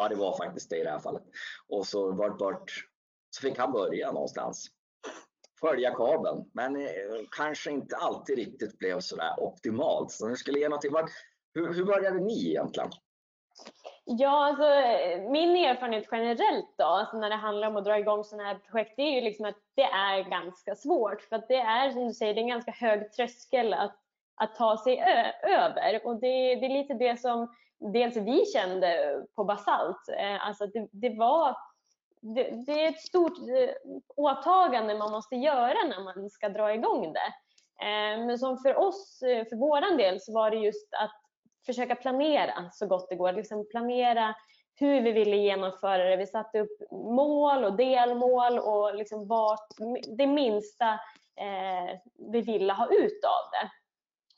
Ja, 0.00 0.08
det 0.08 0.14
var 0.14 0.36
faktiskt 0.36 0.70
det 0.70 0.76
i 0.76 0.84
det 0.84 0.90
här 0.90 0.98
fallet. 0.98 1.22
Och 1.68 1.86
så 1.86 2.12
vart, 2.12 2.38
Bert, 2.38 2.72
så 3.30 3.42
fick 3.42 3.58
han 3.58 3.72
börja 3.72 4.12
någonstans. 4.12 4.66
Följa 5.60 5.90
kabeln, 5.94 6.50
men 6.54 6.76
eh, 6.76 6.90
kanske 7.36 7.70
inte 7.70 7.96
alltid 7.96 8.36
riktigt 8.36 8.78
blev 8.78 9.00
så 9.00 9.16
där 9.16 9.40
optimalt. 9.40 10.10
Så 10.10 10.28
nu 10.28 10.36
skulle 10.36 10.58
ge 10.58 10.68
något 10.68 10.80
till. 10.80 10.90
Hur, 11.54 11.74
hur 11.74 11.84
började 11.84 12.20
ni 12.20 12.48
egentligen? 12.48 12.90
Ja, 14.04 14.46
alltså, 14.46 14.64
min 15.30 15.56
erfarenhet 15.56 16.08
generellt 16.10 16.74
då, 16.78 16.84
alltså 16.84 17.18
när 17.18 17.30
det 17.30 17.36
handlar 17.36 17.68
om 17.68 17.76
att 17.76 17.84
dra 17.84 17.98
igång 17.98 18.24
sådana 18.24 18.48
här 18.48 18.58
projekt, 18.58 18.92
det 18.96 19.02
är 19.02 19.14
ju 19.14 19.20
liksom 19.20 19.44
att 19.44 19.58
det 19.74 19.82
är 19.82 20.30
ganska 20.30 20.74
svårt. 20.74 21.22
För 21.22 21.36
att 21.36 21.48
det 21.48 21.60
är, 21.60 21.90
som 21.90 22.06
du 22.06 22.14
säger, 22.14 22.34
det 22.34 22.40
är 22.40 22.42
en 22.42 22.48
ganska 22.48 22.72
hög 22.72 23.12
tröskel 23.12 23.74
att, 23.74 23.96
att 24.40 24.54
ta 24.54 24.76
sig 24.76 25.04
över. 25.42 26.06
Och 26.06 26.20
det, 26.20 26.54
det, 26.54 26.66
är 26.66 26.82
lite 26.82 26.94
det 26.94 27.20
som 27.20 27.54
dels 27.78 28.16
vi 28.16 28.46
kände 28.46 29.20
på 29.36 29.44
Basalt. 29.44 30.08
Eh, 30.18 30.46
alltså 30.46 30.66
det, 30.66 30.88
det 30.92 31.18
var 31.18 31.56
det, 32.20 32.50
det, 32.66 32.84
är 32.84 32.88
ett 32.88 33.00
stort 33.00 33.38
eh, 33.38 33.92
åtagande 34.16 34.98
man 34.98 35.10
måste 35.10 35.36
göra 35.36 35.78
när 35.88 36.04
man 36.04 36.30
ska 36.30 36.48
dra 36.48 36.74
igång 36.74 37.12
det. 37.12 37.32
Eh, 37.86 38.26
men 38.26 38.38
som 38.38 38.58
för 38.58 38.76
oss, 38.76 39.18
för 39.20 39.56
våran 39.56 39.96
del, 39.96 40.20
så 40.20 40.32
var 40.32 40.50
det 40.50 40.56
just 40.56 40.94
att 40.94 41.20
försöka 41.66 41.94
planera 41.94 42.70
så 42.72 42.86
gott 42.86 43.08
det 43.08 43.16
går. 43.16 43.32
Liksom 43.32 43.68
planera 43.70 44.34
hur 44.74 45.00
vi 45.00 45.12
ville 45.12 45.36
genomföra 45.36 46.04
det. 46.04 46.16
Vi 46.16 46.26
satte 46.26 46.60
upp 46.60 46.90
mål 46.90 47.64
och 47.64 47.76
delmål 47.76 48.58
och 48.58 48.94
liksom 48.94 49.28
vart, 49.28 49.68
det 50.16 50.26
minsta 50.26 50.88
eh, 51.36 51.98
vi 52.32 52.40
ville 52.40 52.72
ha 52.72 52.86
ut 52.86 53.24
av 53.24 53.50
det. 53.52 53.79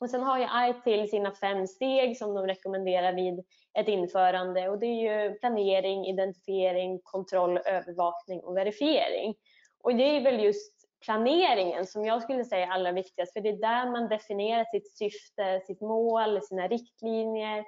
Och 0.03 0.09
sen 0.09 0.23
har 0.23 0.37
ju 0.39 0.69
ITIL 0.69 1.09
sina 1.09 1.31
fem 1.31 1.67
steg 1.67 2.17
som 2.17 2.35
de 2.35 2.47
rekommenderar 2.47 3.13
vid 3.13 3.45
ett 3.79 3.87
införande 3.87 4.69
och 4.69 4.79
det 4.79 4.85
är 4.85 5.27
ju 5.27 5.33
planering, 5.33 6.05
identifiering, 6.05 6.99
kontroll, 7.03 7.57
övervakning 7.57 8.39
och 8.39 8.57
verifiering. 8.57 9.35
Och 9.83 9.95
det 9.95 10.03
är 10.03 10.21
väl 10.21 10.43
just 10.43 10.73
planeringen 11.05 11.85
som 11.85 12.05
jag 12.05 12.23
skulle 12.23 12.45
säga 12.45 12.65
är 12.65 12.71
allra 12.71 12.91
viktigast, 12.91 13.33
för 13.33 13.41
det 13.41 13.49
är 13.49 13.57
där 13.57 13.91
man 13.91 14.07
definierar 14.07 14.63
sitt 14.63 14.97
syfte, 14.97 15.61
sitt 15.67 15.81
mål, 15.81 16.41
sina 16.41 16.67
riktlinjer 16.67 17.65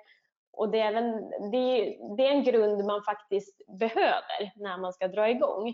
och 0.51 0.69
det 0.69 0.79
är, 0.79 0.87
även, 0.87 1.29
det, 1.51 1.97
det 2.17 2.27
är 2.27 2.31
en 2.31 2.43
grund 2.43 2.85
man 2.85 3.03
faktiskt 3.03 3.67
behöver 3.79 4.51
när 4.55 4.77
man 4.77 4.93
ska 4.93 5.07
dra 5.07 5.29
igång. 5.29 5.67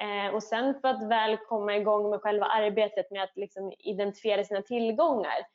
Eh, 0.00 0.34
och 0.34 0.42
sen 0.42 0.80
för 0.80 0.88
att 0.88 1.08
väl 1.08 1.36
komma 1.36 1.76
igång 1.76 2.10
med 2.10 2.20
själva 2.20 2.46
arbetet 2.46 3.10
med 3.10 3.22
att 3.22 3.36
liksom 3.36 3.72
identifiera 3.78 4.44
sina 4.44 4.62
tillgångar 4.62 5.46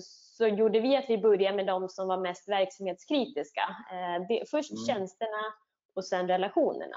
så 0.00 0.46
gjorde 0.46 0.80
vi 0.80 0.96
att 0.96 1.10
vi 1.10 1.18
började 1.18 1.56
med 1.56 1.66
de 1.66 1.88
som 1.88 2.08
var 2.08 2.18
mest 2.18 2.48
verksamhetskritiska. 2.48 3.76
Eh, 3.92 4.44
först 4.50 4.72
mm. 4.72 4.84
tjänsterna 4.86 5.54
och 5.94 6.04
sen 6.04 6.28
relationerna. 6.28 6.96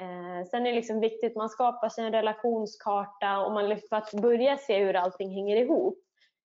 Eh, 0.00 0.46
sen 0.46 0.66
är 0.66 0.70
det 0.70 0.76
liksom 0.76 1.00
viktigt, 1.00 1.36
man 1.36 1.48
skapar 1.48 1.88
sig 1.88 2.04
en 2.04 2.12
relationskarta 2.12 3.38
och 3.38 3.52
man 3.52 3.78
för 3.88 3.96
att 3.96 4.12
börja 4.12 4.56
se 4.56 4.84
hur 4.84 4.96
allting 4.96 5.34
hänger 5.34 5.56
ihop. 5.56 5.98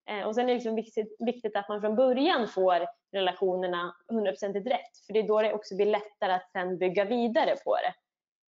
Eh, 0.10 0.28
och 0.28 0.36
sen 0.36 0.44
är 0.44 0.48
det 0.48 0.54
liksom 0.54 0.76
viktigt, 0.76 1.16
viktigt 1.20 1.56
att 1.56 1.70
man 1.70 1.82
från 1.82 1.96
början 1.96 2.48
får 2.48 2.88
relationerna 3.12 3.96
100% 4.12 4.54
rätt, 4.54 4.98
för 5.06 5.14
det 5.14 5.20
är 5.20 5.28
då 5.28 5.42
det 5.42 5.54
också 5.54 5.76
blir 5.76 5.86
lättare 5.86 6.34
att 6.34 6.52
sen 6.52 6.78
bygga 6.78 7.06
vidare 7.06 7.56
på 7.66 7.76
det. 7.76 7.94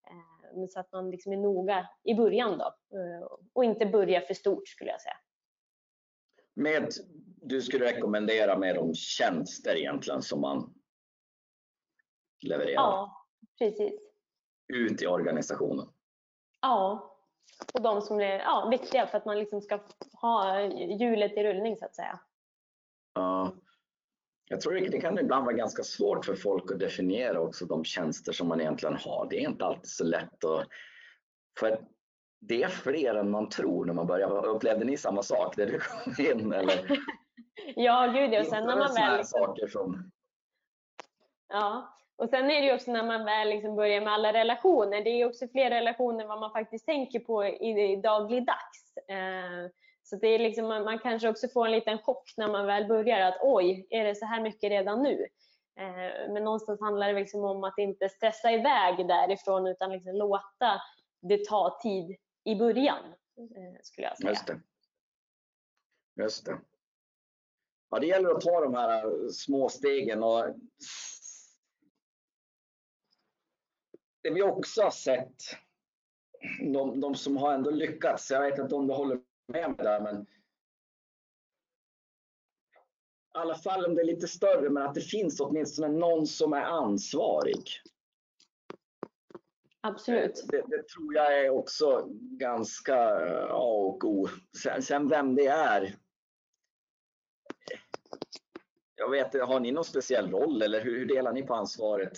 Eh, 0.09 0.67
så 0.69 0.79
att 0.79 0.91
man 0.91 1.11
liksom 1.11 1.33
är 1.33 1.37
noga 1.37 1.87
i 2.03 2.13
början 2.13 2.57
då 2.57 2.65
eh, 2.97 3.27
och 3.53 3.65
inte 3.65 3.85
börja 3.85 4.21
för 4.21 4.33
stort 4.33 4.67
skulle 4.67 4.91
jag 4.91 5.01
säga. 5.01 5.17
Med, 6.57 6.89
du 7.41 7.61
skulle 7.61 7.85
rekommendera 7.85 8.57
med 8.57 8.75
de 8.75 8.93
tjänster 8.93 9.75
egentligen 9.75 10.21
som 10.21 10.41
man 10.41 10.73
levererar? 12.41 12.73
Ja, 12.73 13.25
precis. 13.59 13.99
Ut 14.73 15.01
i 15.01 15.07
organisationen? 15.07 15.87
Ja, 16.61 17.13
och 17.73 17.81
de 17.81 18.01
som 18.01 18.19
är 18.19 18.39
ja, 18.39 18.67
viktiga 18.71 19.07
för 19.07 19.17
att 19.17 19.25
man 19.25 19.39
liksom 19.39 19.61
ska 19.61 19.79
ha 20.21 20.61
hjulet 20.99 21.31
i 21.31 21.43
rullning 21.43 21.77
så 21.77 21.85
att 21.85 21.95
säga. 21.95 22.19
Ja. 23.13 23.55
Jag 24.49 24.61
tror 24.61 24.73
det 24.73 25.01
kan 25.01 25.19
ibland 25.19 25.45
vara 25.45 25.55
ganska 25.55 25.83
svårt 25.83 26.25
för 26.25 26.35
folk 26.35 26.71
att 26.71 26.79
definiera 26.79 27.39
också 27.39 27.65
de 27.65 27.83
tjänster 27.83 28.31
som 28.31 28.47
man 28.47 28.61
egentligen 28.61 28.95
har. 28.95 29.27
Det 29.29 29.37
är 29.37 29.49
inte 29.49 29.65
alltid 29.65 29.89
så 29.89 30.03
lätt. 30.03 30.43
Att, 30.43 30.67
för 31.59 31.87
det 32.39 32.63
är 32.63 32.67
fler 32.67 33.15
än 33.15 33.31
man 33.31 33.49
tror 33.49 33.85
när 33.85 33.93
man 33.93 34.07
börjar. 34.07 34.45
Upplevde 34.45 34.85
ni 34.85 34.97
samma 34.97 35.23
sak 35.23 35.57
när 35.57 35.65
du 35.65 35.79
kom 35.79 36.25
in? 36.25 36.53
Eller? 36.53 36.99
ja, 37.75 38.07
gud 38.07 38.33
ja. 38.33 38.43
Sen 38.43 38.65
när 38.65 38.77
man 38.77 38.93
väl... 38.93 39.17
Liksom... 39.17 39.39
saker 39.39 39.67
som... 39.67 40.11
Ja, 41.49 41.97
och 42.17 42.29
sen 42.29 42.51
är 42.51 42.61
det 42.61 42.67
ju 42.67 42.73
också 42.73 42.91
när 42.91 43.03
man 43.03 43.25
väl 43.25 43.49
liksom 43.49 43.75
börjar 43.75 44.01
med 44.01 44.13
alla 44.13 44.33
relationer. 44.33 45.03
Det 45.03 45.09
är 45.09 45.25
också 45.25 45.47
fler 45.47 45.69
relationer 45.69 46.21
än 46.21 46.27
vad 46.27 46.39
man 46.39 46.51
faktiskt 46.51 46.85
tänker 46.85 47.19
på 47.19 47.45
i, 47.45 47.91
i 47.91 47.95
dagligdags. 47.95 48.97
Eh, 49.07 49.71
så 50.03 50.15
det 50.15 50.27
är 50.27 50.39
liksom, 50.39 50.67
man 50.67 50.99
kanske 50.99 51.29
också 51.29 51.47
får 51.47 51.65
en 51.65 51.71
liten 51.71 51.97
chock 51.97 52.33
när 52.37 52.47
man 52.47 52.65
väl 52.65 52.87
börjar 52.87 53.21
att 53.21 53.37
oj, 53.41 53.87
är 53.89 54.03
det 54.03 54.15
så 54.15 54.25
här 54.25 54.41
mycket 54.41 54.69
redan 54.69 55.03
nu? 55.03 55.25
Eh, 55.79 56.33
men 56.33 56.43
någonstans 56.43 56.81
handlar 56.81 57.07
det 57.07 57.19
liksom 57.19 57.43
om 57.43 57.63
att 57.63 57.77
inte 57.77 58.09
stressa 58.09 58.51
iväg 58.51 59.07
därifrån 59.07 59.67
utan 59.67 59.91
liksom 59.91 60.15
låta 60.15 60.81
det 61.21 61.45
ta 61.45 61.79
tid 61.81 62.17
i 62.47 62.55
början, 62.55 63.05
eh, 63.37 63.81
skulle 63.81 64.07
jag 64.07 64.17
säga. 64.17 64.29
Just 64.29 64.47
det. 64.47 64.61
Just 66.15 66.45
det. 66.45 66.59
Ja, 67.89 67.99
det 67.99 68.07
gäller 68.07 68.29
att 68.29 68.41
ta 68.41 68.61
de 68.61 68.73
här 68.73 69.05
eh, 69.05 69.29
små 69.29 69.69
stegen 69.69 70.23
och 70.23 70.55
det 74.21 74.29
vi 74.29 74.43
också 74.43 74.81
har 74.81 74.91
sett, 74.91 75.35
de, 76.73 76.99
de 76.99 77.15
som 77.15 77.37
har 77.37 77.53
ändå 77.53 77.71
lyckats, 77.71 78.31
jag 78.31 78.41
vet 78.41 78.59
inte 78.59 78.75
om 78.75 78.87
du 78.87 78.93
håller 78.93 79.21
med 79.47 79.69
mig 79.69 79.77
där, 79.77 80.01
men 80.01 80.21
i 83.35 83.39
alla 83.39 83.55
fall 83.55 83.85
om 83.85 83.95
det 83.95 84.01
är 84.01 84.05
lite 84.05 84.27
större, 84.27 84.69
men 84.69 84.83
att 84.83 84.95
det 84.95 85.01
finns 85.01 85.39
åtminstone 85.39 85.87
någon 85.87 86.27
som 86.27 86.53
är 86.53 86.61
ansvarig. 86.61 87.63
Absolut. 89.87 90.45
Det, 90.47 90.57
det 90.67 90.87
tror 90.87 91.15
jag 91.15 91.39
är 91.39 91.49
också 91.49 92.07
ganska 92.39 92.95
A 93.49 93.69
och 93.87 94.03
O. 94.03 94.27
Sen, 94.63 94.81
sen 94.81 95.07
vem 95.09 95.35
det 95.35 95.47
är. 95.47 95.95
Jag 98.95 99.09
vet 99.09 99.41
har 99.41 99.59
ni 99.59 99.71
någon 99.71 99.83
speciell 99.83 100.31
roll 100.31 100.61
eller 100.61 100.81
hur, 100.81 100.99
hur 100.99 101.05
delar 101.05 101.33
ni 101.33 101.43
på 101.43 101.53
ansvaret? 101.53 102.17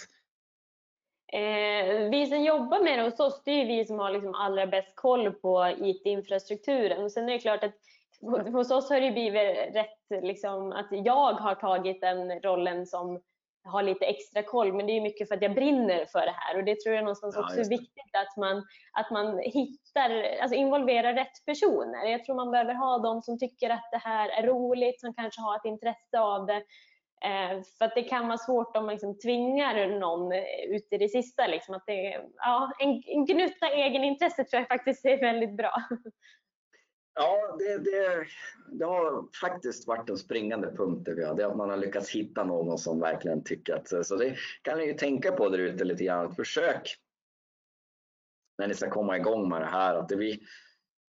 Eh, 1.34 2.10
vi 2.10 2.28
som 2.30 2.44
jobbar 2.44 2.84
med 2.84 3.00
det 3.00 3.06
hos 3.06 3.20
oss, 3.20 3.42
det 3.46 3.52
är 3.52 3.66
vi 3.66 3.86
som 3.86 4.00
har 4.00 4.12
liksom 4.12 4.36
allra 4.36 4.68
bäst 4.68 4.96
koll 4.96 5.32
på 5.32 5.76
IT-infrastrukturen. 5.78 7.10
sen 7.10 7.30
är 7.30 7.34
det 7.34 7.40
klart 7.40 7.64
att 7.64 7.76
hos 8.54 8.72
oss 8.72 8.90
har 8.90 9.02
det 9.02 9.12
blivit 9.12 9.76
rätt 9.76 10.24
liksom, 10.24 10.72
att 10.72 10.88
jag 10.92 11.34
har 11.34 11.56
tagit 11.56 12.02
den 12.02 12.40
rollen 12.40 12.86
som 12.86 13.22
har 13.70 13.84
lite 13.84 14.06
extra 14.06 14.44
koll, 14.44 14.74
men 14.74 14.88
det 14.88 14.98
är 14.98 15.02
mycket 15.02 15.28
för 15.28 15.36
att 15.36 15.42
jag 15.42 15.56
brinner 15.56 16.06
för 16.06 16.20
det 16.20 16.36
här 16.38 16.58
och 16.58 16.64
det 16.64 16.82
tror 16.82 16.96
jag 16.96 17.04
någonstans 17.04 17.36
ja, 17.36 17.44
också 17.44 17.60
är 17.60 17.70
viktigt 17.70 18.16
att 18.18 18.38
man, 18.38 18.58
att 18.94 19.12
man 19.12 19.40
hittar, 19.40 20.40
alltså 20.42 20.56
involverar 20.56 21.14
rätt 21.14 21.46
personer. 21.46 22.06
Jag 22.06 22.24
tror 22.24 22.36
man 22.36 22.52
behöver 22.52 22.74
ha 22.74 22.98
de 22.98 23.22
som 23.22 23.40
tycker 23.40 23.70
att 23.70 23.90
det 23.92 24.02
här 24.04 24.30
är 24.30 24.48
roligt, 24.48 25.02
som 25.02 25.14
kanske 25.14 25.42
har 25.42 25.56
ett 25.56 25.66
intresse 25.66 26.20
av 26.20 26.46
det 26.46 26.62
Eh, 27.26 27.62
för 27.78 27.86
att 27.86 27.96
det 27.96 28.04
kan 28.04 28.28
vara 28.28 28.38
svårt 28.38 28.78
om 28.78 28.86
man 28.86 28.96
liksom 28.96 29.20
tvingar 29.20 30.00
någon 30.00 30.34
ut 30.68 30.88
i 30.92 30.98
det 30.98 31.10
sista. 31.10 31.48
Liksom, 31.48 31.76
att 31.76 31.84
det, 31.86 32.22
ja, 32.38 32.72
en, 32.80 33.04
en 33.06 33.26
gnutta 33.26 33.68
egenintresse 33.68 34.44
tror 34.44 34.60
jag 34.60 34.68
faktiskt 34.68 35.06
är 35.06 35.20
väldigt 35.20 35.58
bra. 35.58 35.74
Ja, 37.14 37.56
det, 37.60 37.78
det, 37.78 38.28
det, 38.72 38.86
har 38.86 39.38
faktiskt 39.42 39.88
varit 39.88 40.10
en 40.10 40.18
springande 40.18 40.72
punkt. 40.78 41.06
Det, 41.06 41.12
är 41.12 41.46
att 41.46 41.58
man 41.58 41.70
har 41.70 41.78
lyckats 41.78 42.10
hitta 42.10 42.44
någon 42.44 42.78
som 42.78 43.00
verkligen 43.00 43.44
tycker 43.44 43.74
att... 43.74 44.06
Så 44.06 44.16
det 44.16 44.36
kan 44.62 44.78
ni 44.78 44.86
ju 44.86 44.94
tänka 44.94 45.32
på 45.32 45.50
där 45.50 45.60
ute 45.60 45.84
lite 45.84 46.04
grann. 46.04 46.36
Försök 46.36 46.96
när 48.58 48.68
ni 48.68 48.74
ska 48.74 48.90
komma 48.90 49.18
igång 49.18 49.50
med 49.50 49.62
det 49.62 49.66
här. 49.66 49.96
Att 49.96 50.10
det, 50.10 50.16
vi 50.16 50.42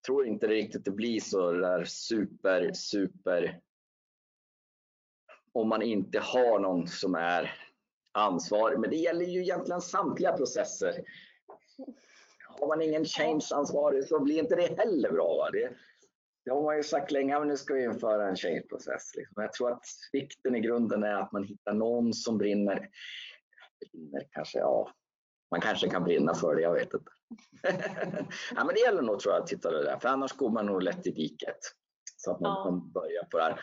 tror 0.07 0.27
inte 0.27 0.47
det 0.47 0.55
riktigt 0.55 0.85
det 0.85 0.91
blir 0.91 1.21
så 1.21 1.53
där 1.53 1.85
super, 1.85 2.73
super 2.73 3.61
om 5.53 5.69
man 5.69 5.83
inte 5.83 6.19
har 6.19 6.59
någon 6.59 6.87
som 6.89 7.15
är 7.15 7.55
ansvarig. 8.13 8.79
Men 8.79 8.91
det 8.91 8.97
gäller 8.97 9.25
ju 9.25 9.41
egentligen 9.41 9.81
samtliga 9.81 10.33
processer. 10.33 11.05
Har 12.61 12.69
man 12.69 12.83
ingen 12.83 13.05
change-ansvarig 13.05 14.09
så 14.09 14.21
blir 14.21 14.39
inte 14.39 14.57
det 14.57 14.79
heller 14.79 15.13
bra. 15.13 15.37
Va? 15.37 15.51
Det, 15.51 15.73
det 16.45 16.51
har 16.51 16.63
man 16.63 16.77
ju 16.77 16.83
sagt 16.83 17.11
länge, 17.11 17.39
men 17.39 17.49
nu 17.49 17.57
ska 17.57 17.75
vi 17.75 17.85
införa 17.85 18.29
en 18.29 18.37
change-process. 18.37 19.15
Liksom. 19.17 19.43
Jag 19.43 19.53
tror 19.53 19.73
att 19.73 19.85
vikten 20.13 20.55
i 20.55 20.61
grunden 20.61 21.03
är 21.03 21.15
att 21.15 21.33
man 21.33 21.45
hittar 21.45 21.73
någon 21.73 22.15
som 22.15 22.39
brinner. 22.39 22.89
Brinner 23.81 24.27
kanske, 24.31 24.59
ja. 24.59 24.93
Man 25.51 25.61
kanske 25.61 25.89
kan 25.89 26.05
brinna 26.05 26.35
för 26.35 26.57
det, 26.57 26.63
jag 26.63 26.73
vet 26.73 26.95
inte. 26.95 27.11
ja, 28.55 28.65
men 28.65 28.75
det 28.75 28.81
gäller 28.81 29.03
nog 29.03 29.21
tror 29.21 29.35
jag 29.35 29.43
att 29.43 29.49
titta 29.49 29.71
det 29.71 29.85
där, 29.85 29.99
för 29.99 30.09
annars 30.09 30.33
går 30.33 30.51
man 30.51 30.67
nog 30.67 30.83
lätt 30.83 31.07
i 31.07 31.11
diket. 31.11 31.59
Så 32.17 32.31
att 32.31 32.41
man, 32.41 32.51
ja. 32.51 32.71
man 32.71 32.93
börjar 32.93 33.25
på 33.25 33.39
det 33.39 33.45
här 33.45 33.61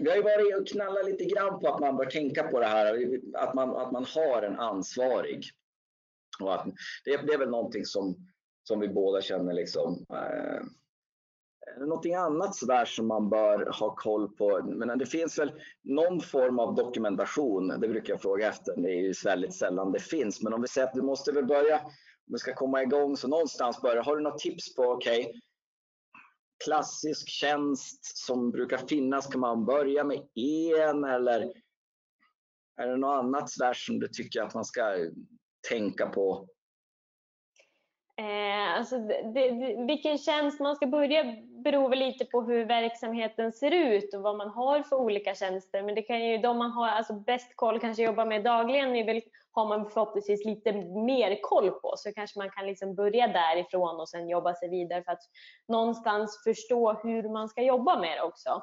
vi 0.00 0.08
har 0.08 0.16
ju 0.16 0.22
varit 0.22 0.56
och 0.60 0.68
knallat 0.68 1.06
lite 1.06 1.24
grann 1.24 1.60
på 1.60 1.68
att 1.68 1.80
man 1.80 1.96
bör 1.96 2.04
tänka 2.04 2.42
på 2.42 2.60
det 2.60 2.66
här, 2.66 3.20
att 3.34 3.54
man, 3.54 3.76
att 3.76 3.92
man 3.92 4.04
har 4.04 4.42
en 4.42 4.58
ansvarig. 4.58 5.44
Och 6.42 6.54
att 6.54 6.64
det, 7.04 7.16
det 7.16 7.32
är 7.32 7.38
väl 7.38 7.50
någonting 7.50 7.84
som, 7.84 8.16
som 8.62 8.80
vi 8.80 8.88
båda 8.88 9.20
känner 9.20 9.52
liksom, 9.52 10.06
eh, 10.10 10.62
någonting 11.86 12.14
annat 12.14 12.56
sådär 12.56 12.84
som 12.84 13.06
man 13.06 13.30
bör 13.30 13.70
ha 13.80 13.94
koll 13.94 14.28
på. 14.28 14.62
Men 14.64 14.98
det 14.98 15.06
finns 15.06 15.38
väl 15.38 15.52
någon 15.82 16.20
form 16.20 16.58
av 16.58 16.74
dokumentation. 16.74 17.68
Det 17.68 17.88
brukar 17.88 18.12
jag 18.12 18.22
fråga 18.22 18.48
efter. 18.48 18.76
Det 18.76 18.88
är 18.88 19.02
ju 19.02 19.14
väldigt 19.24 19.54
sällan 19.54 19.92
det 19.92 20.00
finns. 20.00 20.42
Men 20.42 20.52
om 20.52 20.62
vi 20.62 20.68
säger 20.68 20.86
att 20.86 20.94
du 20.94 21.02
måste 21.02 21.32
väl 21.32 21.46
börja, 21.46 21.78
om 21.78 22.32
vi 22.32 22.38
ska 22.38 22.54
komma 22.54 22.82
igång, 22.82 23.16
så 23.16 23.28
någonstans 23.28 23.82
börja. 23.82 24.02
Har 24.02 24.16
du 24.16 24.22
något 24.22 24.38
tips 24.38 24.74
på, 24.74 24.82
okej, 24.82 25.20
okay, 25.20 25.40
klassisk 26.64 27.28
tjänst 27.28 28.16
som 28.26 28.50
brukar 28.50 28.78
finnas? 28.78 29.26
Kan 29.26 29.40
man 29.40 29.64
börja 29.64 30.04
med 30.04 30.20
en 30.34 31.04
eller 31.04 31.52
är 32.76 32.88
det 32.88 32.96
något 32.96 33.24
annat 33.24 33.50
sådär 33.50 33.74
som 33.74 33.98
du 33.98 34.08
tycker 34.08 34.42
att 34.42 34.54
man 34.54 34.64
ska 34.64 35.10
tänka 35.68 36.06
på? 36.06 36.48
Eh, 38.18 38.78
alltså 38.78 38.98
det, 38.98 39.22
det, 39.22 39.50
vilken 39.86 40.18
tjänst 40.18 40.60
man 40.60 40.76
ska 40.76 40.86
börja 40.86 41.36
beror 41.64 41.88
väl 41.88 41.98
lite 41.98 42.24
på 42.24 42.42
hur 42.42 42.64
verksamheten 42.64 43.52
ser 43.52 43.70
ut 43.70 44.14
och 44.14 44.22
vad 44.22 44.36
man 44.36 44.48
har 44.48 44.82
för 44.82 44.96
olika 44.96 45.34
tjänster. 45.34 45.82
Men 45.82 45.94
det 45.94 46.02
kan 46.02 46.24
ju, 46.24 46.38
de 46.38 46.58
man 46.58 46.70
har 46.70 46.88
alltså 46.88 47.12
bäst 47.12 47.56
koll, 47.56 47.80
kanske 47.80 48.02
jobbar 48.02 48.26
med 48.26 48.44
dagligen, 48.44 49.06
väl, 49.06 49.20
har 49.50 49.68
man 49.68 49.90
förhoppningsvis 49.90 50.44
lite 50.44 50.72
mer 51.06 51.42
koll 51.42 51.70
på. 51.70 51.94
Så 51.96 52.12
kanske 52.12 52.38
man 52.38 52.50
kan 52.50 52.66
liksom 52.66 52.94
börja 52.94 53.26
därifrån 53.26 54.00
och 54.00 54.08
sen 54.08 54.28
jobba 54.28 54.54
sig 54.54 54.68
vidare 54.68 55.02
för 55.02 55.12
att 55.12 55.22
någonstans 55.68 56.42
förstå 56.44 56.92
hur 56.92 57.28
man 57.28 57.48
ska 57.48 57.62
jobba 57.62 58.00
med 58.00 58.18
det 58.18 58.22
också. 58.22 58.62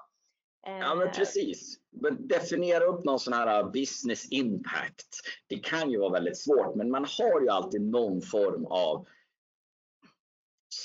Ja 0.66 0.96
men 0.96 1.08
eh, 1.08 1.14
precis. 1.14 1.80
Definiera 2.20 2.84
upp 2.84 3.04
någon 3.04 3.20
sån 3.20 3.34
här 3.34 3.64
business 3.64 4.32
impact. 4.32 5.22
Det 5.48 5.60
kan 5.60 5.92
ju 5.92 6.00
vara 6.00 6.12
väldigt 6.12 6.38
svårt 6.38 6.76
men 6.76 6.92
man 6.92 7.06
har 7.20 7.42
ju 7.42 7.50
alltid 7.50 7.82
någon 7.82 8.22
form 8.22 8.66
av 8.66 9.08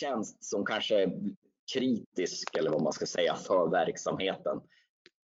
tjänst 0.01 0.45
som 0.45 0.65
kanske 0.65 1.03
är 1.03 1.21
kritisk 1.75 2.57
eller 2.57 2.71
vad 2.71 2.83
man 2.83 2.93
ska 2.93 3.07
säga 3.07 3.35
för 3.35 3.71
verksamheten. 3.71 4.61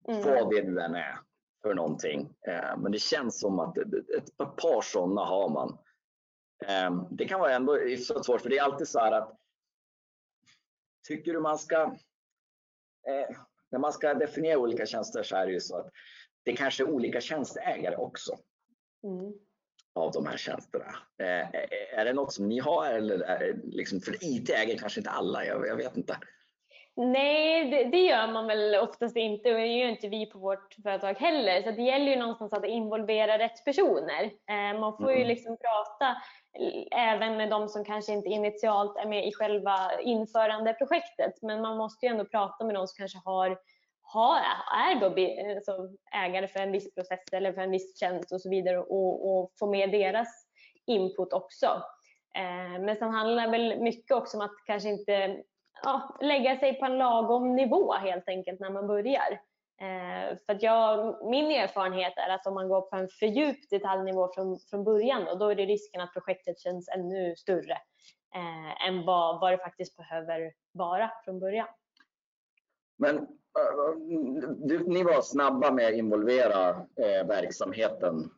Mm. 0.08 0.22
Vad 0.24 0.50
det 0.50 0.64
nu 0.64 0.80
än 0.80 0.96
är. 0.96 1.20
för 1.62 1.74
någonting. 1.74 2.36
Eh, 2.48 2.78
men 2.78 2.92
det 2.92 3.00
känns 3.00 3.40
som 3.40 3.60
att 3.60 3.78
ett, 3.78 4.38
par 4.38 4.82
sådana 4.82 5.22
har 5.22 5.50
man. 5.50 5.78
Eh, 6.66 7.08
det 7.12 7.26
kan 7.26 7.40
vara 7.40 7.54
ändå 7.54 7.78
hyfsat 7.78 8.26
svårt 8.26 8.42
för 8.42 8.50
det 8.50 8.58
är 8.58 8.64
alltid 8.64 8.88
så 8.88 9.00
här 9.00 9.12
att 9.12 9.38
tycker 11.08 11.34
du 11.34 11.40
man 11.40 11.58
ska 11.58 11.96
när 13.76 13.80
man 13.80 13.94
ska 13.94 14.14
definiera 14.14 14.58
olika 14.58 14.86
tjänster 14.86 15.24
så 15.24 15.36
är 15.36 15.46
det 15.46 15.52
ju 15.52 15.60
så 15.60 15.78
att 15.78 15.90
det 16.44 16.56
kanske 16.56 16.84
är 16.84 16.90
olika 16.90 17.22
tjänsteägare 17.22 17.96
också. 17.96 18.38
Mm. 19.04 19.34
av 19.96 20.12
de 20.12 20.26
här 20.26 20.38
tjänsterna. 20.38 20.96
Eh, 21.20 21.48
är 22.00 22.06
det 22.06 22.14
något 22.14 22.34
som 22.34 22.48
ni 22.48 22.60
har 22.60 22.86
eller 22.86 23.54
liksom, 23.64 24.02
för 24.02 24.16
IT 24.22 24.50
äger 24.50 24.78
kanske 24.78 25.00
inte 25.00 25.10
alla, 25.10 25.46
jag, 25.46 25.68
jag 25.68 25.76
vet 25.76 25.98
inte. 25.98 26.18
Nej, 26.98 27.70
det, 27.70 27.84
det, 27.84 28.02
gör 28.02 28.32
man 28.32 28.48
väl 28.48 28.76
oftast 28.76 29.18
inte 29.18 29.52
och 29.52 29.60
det 29.60 29.68
gör 29.68 29.88
inte 29.88 30.08
vi 30.08 30.26
på 30.26 30.40
vårt 30.40 30.76
företag 30.84 31.14
heller. 31.14 31.62
Så 31.62 31.72
det 31.72 31.82
gäller 31.82 32.12
ju 32.12 32.16
någonstans 32.16 32.54
att 32.54 32.66
involvera 32.66 33.40
rätt 33.40 33.66
personer. 33.66 34.24
Eh, 34.24 34.80
man 34.80 34.98
får 34.98 35.12
ju 35.12 35.18
mm. 35.18 35.28
liksom 35.28 35.58
prata 35.58 36.16
även 36.92 37.38
med 37.38 37.50
de 37.50 37.70
som 37.70 37.86
kanske 37.86 38.14
inte 38.14 38.30
initialt 38.30 38.98
är 38.98 39.06
med 39.06 39.28
i 39.28 39.34
själva 39.34 39.92
införandeprojektet. 40.02 41.42
Men 41.42 41.62
man 41.62 41.78
måste 41.78 42.06
ju 42.06 42.12
ändå 42.12 42.26
prata 42.26 42.66
med 42.66 42.76
de 42.76 42.88
som 42.88 42.96
kanske 42.98 43.20
har, 43.26 43.58
har, 44.02 44.38
är 44.88 45.00
då 45.00 45.06
alltså 45.56 45.90
ägare 46.14 46.48
för 46.48 46.60
en 46.60 46.72
viss 46.72 46.94
process 46.94 47.20
eller 47.32 47.54
för 47.54 47.62
en 47.62 47.72
viss 47.72 48.00
tjänst 48.00 48.32
och 48.32 48.42
så 48.42 48.50
vidare 48.50 48.80
och, 48.80 49.30
och 49.30 49.52
få 49.60 49.68
med 49.68 49.92
deras 49.92 50.48
input 50.88 51.34
också. 51.34 51.66
Eh, 52.36 52.82
men 52.82 52.96
sen 52.96 53.12
handlar 53.12 53.46
det 53.46 53.52
väl 53.52 53.80
mycket 53.80 54.12
också 54.12 54.38
om 54.38 54.46
att 54.46 54.66
kanske 54.66 54.90
inte 54.90 55.44
ja, 55.84 56.18
lägga 56.22 56.60
sig 56.60 56.80
på 56.80 56.86
en 56.86 56.98
lagom 56.98 57.56
nivå 57.56 57.94
helt 57.94 58.30
enkelt 58.30 58.60
när 58.60 58.70
man 58.70 58.88
börjar. 58.88 59.42
Eh, 59.82 60.38
för 60.46 60.58
jag, 60.62 61.18
min 61.30 61.52
erfarenhet 61.52 62.14
är 62.18 62.30
att 62.30 62.48
om 62.48 62.54
man 62.54 62.70
går 62.70 62.82
på 62.82 62.96
en 62.96 63.08
för 63.08 63.26
djup 63.26 63.70
detaljnivå 63.70 64.34
från, 64.34 64.60
från 64.60 64.84
början 64.84 65.26
då, 65.26 65.36
då 65.36 65.50
är 65.50 65.56
det 65.56 65.66
risken 65.66 66.02
att 66.02 66.14
projektet 66.14 66.60
känns 66.60 66.90
ännu 66.90 67.36
större 67.36 67.74
eh, 68.36 68.88
än 68.88 69.06
vad, 69.06 69.40
vad 69.40 69.52
det 69.52 69.58
faktiskt 69.58 69.98
behöver 69.98 70.52
vara 70.72 71.12
från 71.26 71.40
början. 71.40 71.68
Men 72.98 73.18
uh, 73.18 73.28
du, 74.58 74.88
ni 74.88 75.04
var 75.04 75.22
snabba 75.22 75.72
med 75.72 75.88
att 75.88 75.94
involvera 75.94 76.70
eh, 76.70 77.28
verksamheten 77.28 78.32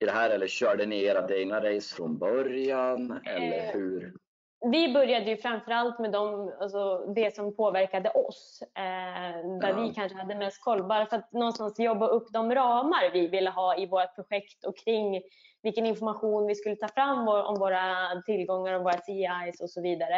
i 0.00 0.04
det 0.04 0.12
här 0.12 0.30
eller 0.30 0.46
körde 0.46 0.86
ni 0.86 1.04
ert 1.04 1.30
egna 1.30 1.60
race 1.60 1.94
från 1.94 2.18
början? 2.18 3.20
Eller 3.24 3.68
eh, 3.68 3.72
hur? 3.72 4.14
Vi 4.60 4.92
började 4.92 5.30
ju 5.30 5.36
framförallt 5.36 5.98
med 5.98 6.12
de, 6.12 6.52
alltså 6.60 7.06
det 7.14 7.34
som 7.34 7.56
påverkade 7.56 8.10
oss. 8.10 8.62
Eh, 8.74 9.48
där 9.60 9.68
ja. 9.68 9.82
vi 9.82 9.94
kanske 9.94 10.18
hade 10.18 10.34
mest 10.34 10.64
koll. 10.64 10.82
Bara 10.82 11.06
för 11.06 11.16
att 11.16 11.32
någonstans 11.32 11.78
jobba 11.78 12.06
upp 12.06 12.32
de 12.32 12.54
ramar 12.54 13.12
vi 13.12 13.28
ville 13.28 13.50
ha 13.50 13.76
i 13.76 13.86
vårt 13.86 14.14
projekt 14.14 14.64
och 14.64 14.76
kring 14.76 15.22
vilken 15.62 15.86
information 15.86 16.46
vi 16.46 16.54
skulle 16.54 16.76
ta 16.76 16.88
fram 16.88 17.28
om 17.28 17.54
våra 17.54 17.96
tillgångar 18.26 18.74
och 18.74 18.82
våra 18.82 18.98
CIs 18.98 19.60
och 19.60 19.70
så 19.70 19.82
vidare. 19.82 20.16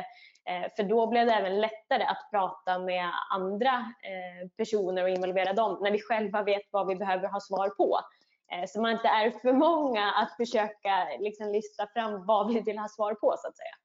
Eh, 0.49 0.70
för 0.76 0.82
då 0.82 1.06
blev 1.06 1.26
det 1.26 1.32
även 1.32 1.61
lättare 1.61 2.04
att 2.04 2.30
prata 2.30 2.78
med 2.78 3.11
andra 3.30 3.75
eh, 4.02 4.49
personer 4.56 5.02
och 5.02 5.11
involvera 5.11 5.52
dem 5.52 5.78
när 5.82 5.90
vi 5.90 6.00
själva 6.00 6.42
vet 6.42 6.62
vad 6.70 6.87
vi 6.87 6.96
behöver 6.96 7.28
ha 7.28 7.40
svar 7.40 7.68
på. 7.68 7.99
Eh, 8.52 8.64
så 8.68 8.80
man 8.80 8.92
inte 8.92 9.08
är 9.08 9.30
för 9.30 9.52
många 9.52 10.12
att 10.12 10.37
försöka 10.37 11.08
liksom 11.20 11.49
lista 11.49 11.87
fram 11.94 12.26
vad 12.26 12.54
vi 12.54 12.61
vill 12.61 12.78
ha 12.78 12.88
svar 12.88 13.14
på 13.14 13.34
så 13.38 13.49
att 13.49 13.56
säga. 13.56 13.76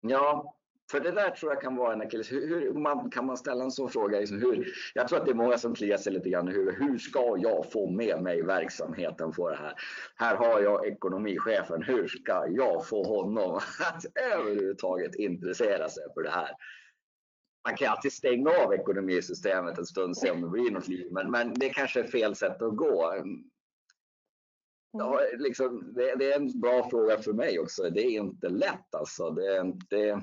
Ja, 0.00 0.56
för 0.90 1.00
det 1.00 1.10
där 1.10 1.30
tror 1.30 1.52
jag 1.52 1.62
kan 1.62 1.76
vara 1.76 1.92
en 1.92 2.00
akilles. 2.00 2.32
Hur, 2.32 2.48
hur 2.48 2.72
man, 2.72 3.10
kan 3.10 3.26
man 3.26 3.36
ställa 3.36 3.64
en 3.64 3.70
sån 3.70 3.90
fråga? 3.90 4.20
Liksom 4.20 4.38
hur, 4.38 4.72
jag 4.94 5.08
tror 5.08 5.18
att 5.18 5.24
det 5.24 5.30
är 5.30 5.34
många 5.34 5.58
som 5.58 5.74
kliar 5.74 5.96
sig 5.96 6.12
lite 6.12 6.30
grann 6.30 6.48
i 6.48 6.52
huvudet. 6.52 6.80
Hur 6.80 6.98
ska 6.98 7.36
jag 7.38 7.70
få 7.72 7.90
med 7.90 8.22
mig 8.22 8.42
verksamheten 8.42 9.32
på 9.32 9.50
det 9.50 9.56
här? 9.56 9.74
Här 10.16 10.36
har 10.36 10.60
jag 10.60 10.86
ekonomichefen. 10.86 11.82
Hur 11.82 12.08
ska 12.08 12.44
jag 12.48 12.86
få 12.86 13.02
honom 13.02 13.54
att 13.56 14.04
överhuvudtaget 14.32 15.14
intressera 15.14 15.88
sig 15.88 16.04
för 16.14 16.22
det 16.22 16.30
här? 16.30 16.50
Man 17.68 17.76
kan 17.76 17.88
alltid 17.88 18.12
stänga 18.12 18.50
av 18.50 18.74
ekonomisystemet 18.74 19.78
en 19.78 19.86
stund 19.86 20.10
och 20.10 20.16
se 20.16 20.30
om 20.30 20.40
det 20.40 20.48
blir 20.48 20.70
något 20.70 20.88
liv, 20.88 21.08
men, 21.10 21.30
men 21.30 21.54
det 21.54 21.68
kanske 21.68 22.00
är 22.00 22.06
fel 22.06 22.34
sätt 22.34 22.62
att 22.62 22.76
gå. 22.76 23.12
Ja, 24.98 25.20
liksom, 25.38 25.92
det, 25.94 26.14
det, 26.14 26.32
är 26.32 26.36
en 26.36 26.60
bra 26.60 26.90
fråga 26.90 27.18
för 27.18 27.32
mig 27.32 27.58
också. 27.58 27.90
Det 27.90 28.00
är 28.00 28.10
inte 28.10 28.48
lätt 28.48 28.94
alltså. 28.94 29.30
Det 29.30 29.56
är 29.56 29.60
inte... 29.60 30.22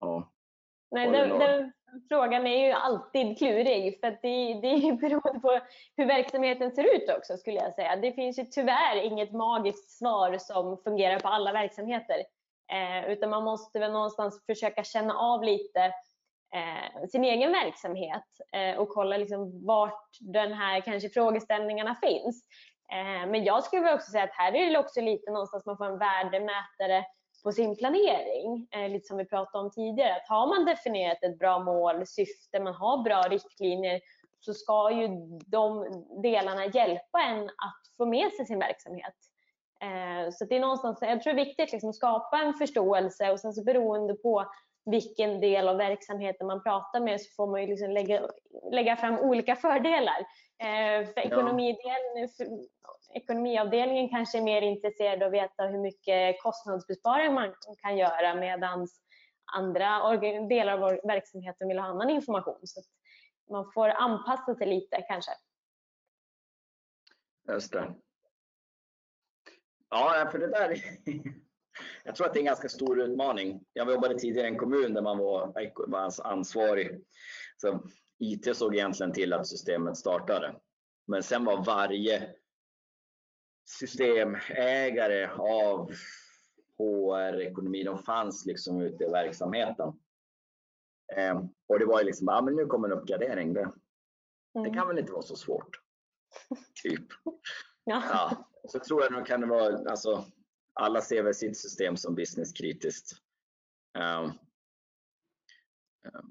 Ja. 0.00 0.32
Nej, 0.90 1.10
den, 1.10 1.38
den, 1.38 1.72
frågan 2.08 2.46
är 2.46 2.66
ju 2.66 2.72
alltid 2.72 3.38
klurig 3.38 4.00
för 4.00 4.10
det, 4.22 4.60
det 4.60 4.74
ju 4.74 4.92
beroende 5.00 5.40
på 5.40 5.60
hur 5.96 6.06
verksamheten 6.06 6.70
ser 6.70 6.96
ut 6.96 7.10
också 7.18 7.36
skulle 7.36 7.56
jag 7.56 7.74
säga. 7.74 7.96
Det 7.96 8.12
finns 8.12 8.38
ju 8.38 8.44
tyvärr 8.44 8.96
inget 8.96 9.32
magiskt 9.32 9.90
svar 9.90 10.38
som 10.38 10.78
fungerar 10.78 11.20
på 11.20 11.28
alla 11.28 11.52
verksamheter. 11.52 12.16
Eh, 12.72 13.10
utan 13.12 13.30
man 13.30 13.44
måste 13.44 13.78
väl 13.78 13.92
någonstans 13.92 14.44
försöka 14.46 14.84
känna 14.84 15.14
av 15.14 15.42
lite 15.42 15.80
eh, 16.54 17.08
sin 17.08 17.24
egen 17.24 17.52
verksamhet 17.52 18.26
eh, 18.52 18.78
och 18.78 18.88
kolla 18.88 19.16
liksom 19.16 19.66
vart 19.66 20.08
den 20.20 20.52
här 20.52 20.80
kanske 20.80 21.08
frågeställningarna 21.08 21.94
finns. 21.94 22.44
Eh, 22.92 23.30
men 23.30 23.44
jag 23.44 23.64
skulle 23.64 23.94
också 23.94 24.10
säga 24.10 24.24
att 24.24 24.30
här 24.32 24.54
är 24.54 24.70
det 24.70 24.78
också 24.78 25.00
lite 25.00 25.30
någonstans 25.30 25.66
man 25.66 25.76
får 25.76 25.86
en 25.86 25.98
värdemätare 25.98 27.04
på 27.44 27.52
sin 27.52 27.76
planering, 27.76 28.68
eh, 28.70 28.88
lite 28.88 29.06
som 29.06 29.16
vi 29.16 29.24
pratade 29.24 29.64
om 29.64 29.70
tidigare. 29.70 30.16
Att 30.16 30.28
har 30.28 30.46
man 30.46 30.64
definierat 30.64 31.22
ett 31.22 31.38
bra 31.38 31.58
mål, 31.58 32.06
syfte, 32.06 32.60
man 32.60 32.74
har 32.74 33.02
bra 33.02 33.22
riktlinjer 33.22 34.00
så 34.40 34.54
ska 34.54 34.90
ju 34.90 35.08
de 35.46 35.86
delarna 36.22 36.66
hjälpa 36.66 37.22
en 37.22 37.44
att 37.44 37.82
få 37.96 38.06
med 38.06 38.32
sig 38.32 38.46
sin 38.46 38.58
verksamhet. 38.58 39.14
Eh, 39.80 40.30
så 40.32 40.44
det 40.44 40.56
är 40.56 40.60
någonstans, 40.60 40.98
jag 41.00 41.22
tror 41.22 41.32
det 41.32 41.40
är 41.40 41.44
viktigt 41.44 41.72
liksom 41.72 41.90
att 41.90 41.96
skapa 41.96 42.38
en 42.38 42.54
förståelse 42.54 43.30
och 43.30 43.40
sen 43.40 43.52
så 43.52 43.64
beroende 43.64 44.14
på 44.14 44.46
vilken 44.90 45.40
del 45.40 45.68
av 45.68 45.76
verksamheten 45.76 46.46
man 46.46 46.62
pratar 46.62 47.00
med 47.00 47.20
så 47.20 47.34
får 47.36 47.46
man 47.46 47.60
ju 47.60 47.66
liksom 47.66 47.90
lägga, 47.90 48.28
lägga 48.72 48.96
fram 48.96 49.18
olika 49.18 49.56
fördelar. 49.56 50.18
Eh, 50.58 51.06
för 51.06 51.20
ekonomidelen, 51.20 52.28
ekonomiavdelningen 53.16 54.08
kanske 54.08 54.38
är 54.38 54.42
mer 54.42 54.62
intresserad 54.62 55.22
av 55.22 55.28
att 55.28 55.34
veta 55.34 55.66
hur 55.66 55.78
mycket 55.78 56.42
kostnadsbesparing 56.42 57.34
man 57.34 57.54
kan 57.82 57.96
göra 57.96 58.34
medan 58.34 58.88
andra 59.52 60.16
delar 60.48 60.72
av 60.72 61.00
verksamheten 61.04 61.68
vill 61.68 61.78
ha 61.78 61.86
annan 61.86 62.10
information. 62.10 62.60
Så 62.62 62.80
man 63.50 63.72
får 63.72 63.88
anpassa 63.88 64.54
sig 64.54 64.66
lite 64.66 65.04
kanske. 65.08 65.30
Just 67.48 67.72
det. 67.72 67.94
Ja, 69.90 70.28
för 70.32 70.38
det 70.38 70.46
där 70.50 70.76
jag 72.04 72.14
tror 72.14 72.26
att 72.26 72.32
det 72.32 72.38
är 72.38 72.40
en 72.40 72.46
ganska 72.46 72.68
stor 72.68 73.00
utmaning. 73.00 73.64
Jag 73.72 73.90
jobbade 73.90 74.18
tidigare 74.18 74.46
i 74.46 74.50
en 74.50 74.58
kommun 74.58 74.94
där 74.94 75.02
man 75.02 75.18
var, 75.18 75.52
var 75.86 76.26
ansvarig. 76.26 77.04
Så 77.56 77.80
IT 78.18 78.56
såg 78.56 78.74
egentligen 78.74 79.12
till 79.12 79.32
att 79.32 79.46
systemet 79.46 79.96
startade. 79.96 80.56
Men 81.06 81.22
sen 81.22 81.44
var 81.44 81.64
varje 81.64 82.34
systemägare 83.66 85.30
av 85.38 85.92
HR, 86.78 87.40
ekonomi, 87.40 87.82
de 87.84 87.98
fanns 87.98 88.46
liksom 88.46 88.80
ute 88.80 89.04
i 89.04 89.10
verksamheten. 89.10 90.00
Eh, 91.16 91.42
och 91.66 91.78
det 91.78 91.86
var 91.86 92.00
ju 92.00 92.06
liksom, 92.06 92.26
ja 92.30 92.42
men 92.42 92.56
nu 92.56 92.66
kommer 92.66 92.88
en 92.88 92.98
uppgradering. 92.98 93.54
Det, 93.54 93.60
mm. 93.60 93.72
det 94.54 94.70
kan 94.70 94.88
väl 94.88 94.98
inte 94.98 95.12
vara 95.12 95.22
så 95.22 95.36
svårt. 95.36 95.80
Typ. 96.82 97.06
ja. 97.84 98.02
ja. 98.10 98.48
Så 98.68 98.78
tror 98.78 99.02
jag 99.02 99.12
nog 99.12 99.26
kan 99.26 99.40
det 99.40 99.46
vara, 99.46 99.90
alltså 99.90 100.24
alla 100.74 101.00
ser 101.00 101.22
väl 101.22 101.34
sitt 101.34 101.56
system 101.56 101.96
som 101.96 102.14
businesskritiskt. 102.14 103.12
Um, 103.98 104.32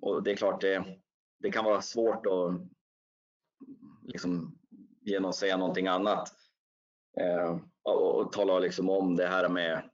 och 0.01 0.23
det 0.23 0.31
är 0.31 0.35
klart, 0.35 0.61
det, 0.61 0.99
det 1.39 1.51
kan 1.51 1.65
vara 1.65 1.81
svårt 1.81 2.25
att 2.25 2.61
liksom 4.03 4.59
genomsäga 5.01 5.57
någonting 5.57 5.87
annat 5.87 6.44
Eh, 7.19 7.57
och, 7.83 8.15
och, 8.15 8.31
tala 8.31 8.59
liksom 8.59 8.89
om 8.89 9.15
det 9.15 9.27
här 9.27 9.49
med 9.49 9.89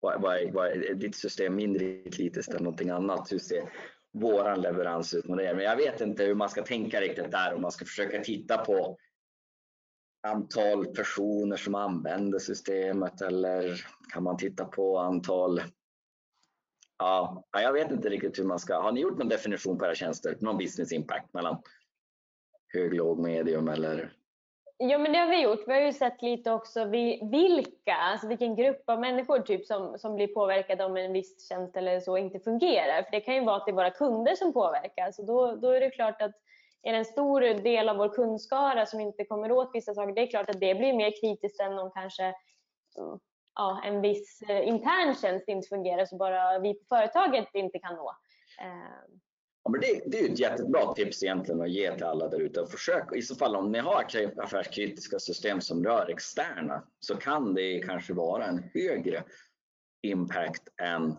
vad, 0.00 0.22
vad, 0.22 0.36
är, 0.36 0.52
vad 0.52 0.66
är 0.66 0.94
ditt 0.94 1.16
system 1.16 1.54
mindre 1.54 2.02
kritiskt 2.02 2.54
än 2.54 2.62
någonting 2.62 2.90
annat? 2.90 3.32
Hur 3.32 3.38
ser 3.38 3.72
våran 4.12 4.60
leverans 4.60 5.14
ut 5.14 5.28
med 5.28 5.38
det? 5.38 5.54
Men 5.54 5.64
jag 5.64 5.76
vet 5.76 6.00
inte 6.00 6.24
hur 6.24 6.34
man 6.34 6.50
ska 6.50 6.62
tänka 6.62 7.00
riktigt 7.00 7.30
där 7.30 7.54
om 7.54 7.62
man 7.62 7.72
ska 7.72 7.84
försöka 7.84 8.20
titta 8.20 8.58
på 8.58 8.98
antal 10.22 10.86
personer 10.86 11.56
som 11.56 11.74
använder 11.74 12.38
systemet 12.38 13.20
eller 13.20 13.86
kan 14.12 14.22
man 14.22 14.36
titta 14.36 14.64
på 14.64 14.98
antal 14.98 15.60
Ja, 16.98 17.44
jag 17.52 17.72
vet 17.72 17.90
inte 17.90 18.08
riktigt 18.08 18.38
hur 18.38 18.44
man 18.44 18.58
ska. 18.58 18.80
Har 18.80 18.92
ni 18.92 19.00
gjort 19.00 19.18
någon 19.18 19.28
definition 19.28 19.78
på 19.78 19.86
era 19.86 19.94
tjänster? 19.94 20.36
Någon 20.40 20.58
business 20.58 20.92
impact 20.92 21.34
mellan 21.34 21.62
hög, 22.68 22.94
låg, 22.94 23.18
medium 23.18 23.68
eller? 23.68 24.12
Ja, 24.80 24.98
men 24.98 25.12
det 25.12 25.18
har 25.18 25.26
vi 25.26 25.42
gjort. 25.42 25.60
Vi 25.66 25.72
har 25.72 25.80
ju 25.80 25.92
sett 25.92 26.22
lite 26.22 26.52
också 26.52 26.84
vilka, 26.84 27.94
alltså 27.94 28.28
vilken 28.28 28.56
grupp 28.56 28.82
av 28.86 29.00
människor 29.00 29.40
typ 29.40 29.66
som, 29.66 29.98
som 29.98 30.14
blir 30.14 30.26
påverkade 30.26 30.84
om 30.84 30.96
en 30.96 31.12
viss 31.12 31.48
tjänst 31.48 31.76
eller 31.76 32.00
så 32.00 32.16
inte 32.16 32.40
fungerar. 32.40 33.02
För 33.02 33.10
det 33.10 33.20
kan 33.20 33.34
ju 33.34 33.44
vara 33.44 33.56
att 33.56 33.66
det 33.66 33.70
är 33.70 33.74
våra 33.74 33.90
kunder 33.90 34.34
som 34.34 34.52
påverkas. 34.52 35.18
och 35.18 35.26
då, 35.26 35.56
då 35.56 35.70
är 35.70 35.80
det 35.80 35.90
klart 35.90 36.22
att 36.22 36.32
är 36.82 36.92
det 36.92 36.98
en 36.98 37.04
stor 37.04 37.40
del 37.40 37.88
av 37.88 37.96
vår 37.96 38.08
kundskara 38.08 38.86
som 38.86 39.00
inte 39.00 39.24
kommer 39.24 39.52
åt 39.52 39.70
vissa 39.74 39.94
saker, 39.94 40.14
det 40.14 40.22
är 40.22 40.26
klart 40.26 40.50
att 40.50 40.60
det 40.60 40.74
blir 40.74 40.92
mer 40.92 41.20
kritiskt 41.20 41.60
än 41.60 41.78
om 41.78 41.90
kanske 41.90 42.34
ja, 43.54 43.82
en 43.84 44.00
viss 44.00 44.42
eh, 44.48 44.68
intern 44.68 45.14
tjänst 45.14 45.48
inte 45.48 45.68
fungerar 45.68 46.04
så 46.04 46.16
bara 46.16 46.58
vi 46.58 46.74
på 46.74 46.84
företaget 46.88 47.48
inte 47.54 47.78
kan 47.78 47.96
nå. 47.96 48.14
Eh, 48.60 49.04
Ja, 49.68 49.72
men 49.72 49.80
det, 49.80 50.02
det 50.06 50.20
är 50.20 50.32
ett 50.32 50.38
jättebra 50.38 50.94
tips 50.94 51.22
egentligen 51.22 51.60
att 51.60 51.70
ge 51.70 51.94
till 51.94 52.04
alla 52.04 52.28
där 52.28 52.40
ute. 52.40 52.66
Försök 52.66 53.16
i 53.16 53.22
så 53.22 53.34
fall 53.34 53.56
om 53.56 53.72
ni 53.72 53.78
har 53.78 54.04
affärskritiska 54.36 55.18
system 55.18 55.60
som 55.60 55.84
rör 55.84 56.10
externa 56.10 56.84
så 57.00 57.16
kan 57.16 57.54
det 57.54 57.82
kanske 57.86 58.14
vara 58.14 58.46
en 58.46 58.62
högre 58.74 59.24
impact 60.02 60.62
än 60.82 61.16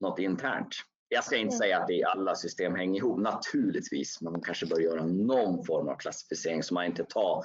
något 0.00 0.18
internt. 0.18 0.74
Jag 1.08 1.24
ska 1.24 1.36
inte 1.36 1.54
mm. 1.54 1.58
säga 1.58 1.78
att 1.78 1.86
det 1.86 1.94
i 1.94 2.04
alla 2.04 2.34
system 2.34 2.74
hänger 2.74 3.00
ihop 3.00 3.20
naturligtvis, 3.20 4.20
men 4.20 4.32
man 4.32 4.42
kanske 4.42 4.66
bör 4.66 4.80
göra 4.80 5.06
någon 5.06 5.64
form 5.64 5.88
av 5.88 5.96
klassificering 5.96 6.62
så 6.62 6.74
man 6.74 6.86
inte 6.86 7.04
tar 7.04 7.44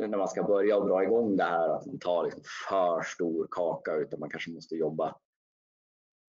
när 0.00 0.18
man 0.18 0.28
ska 0.28 0.42
börja 0.42 0.76
och 0.76 0.88
dra 0.88 1.02
igång 1.02 1.36
det 1.36 1.44
här 1.44 1.68
att 1.68 1.86
man 1.86 1.98
tar 1.98 2.24
liksom 2.24 2.42
för 2.68 3.02
stor 3.02 3.48
kaka 3.50 3.94
utan 3.94 4.20
man 4.20 4.30
kanske 4.30 4.50
måste 4.50 4.74
jobba 4.74 5.16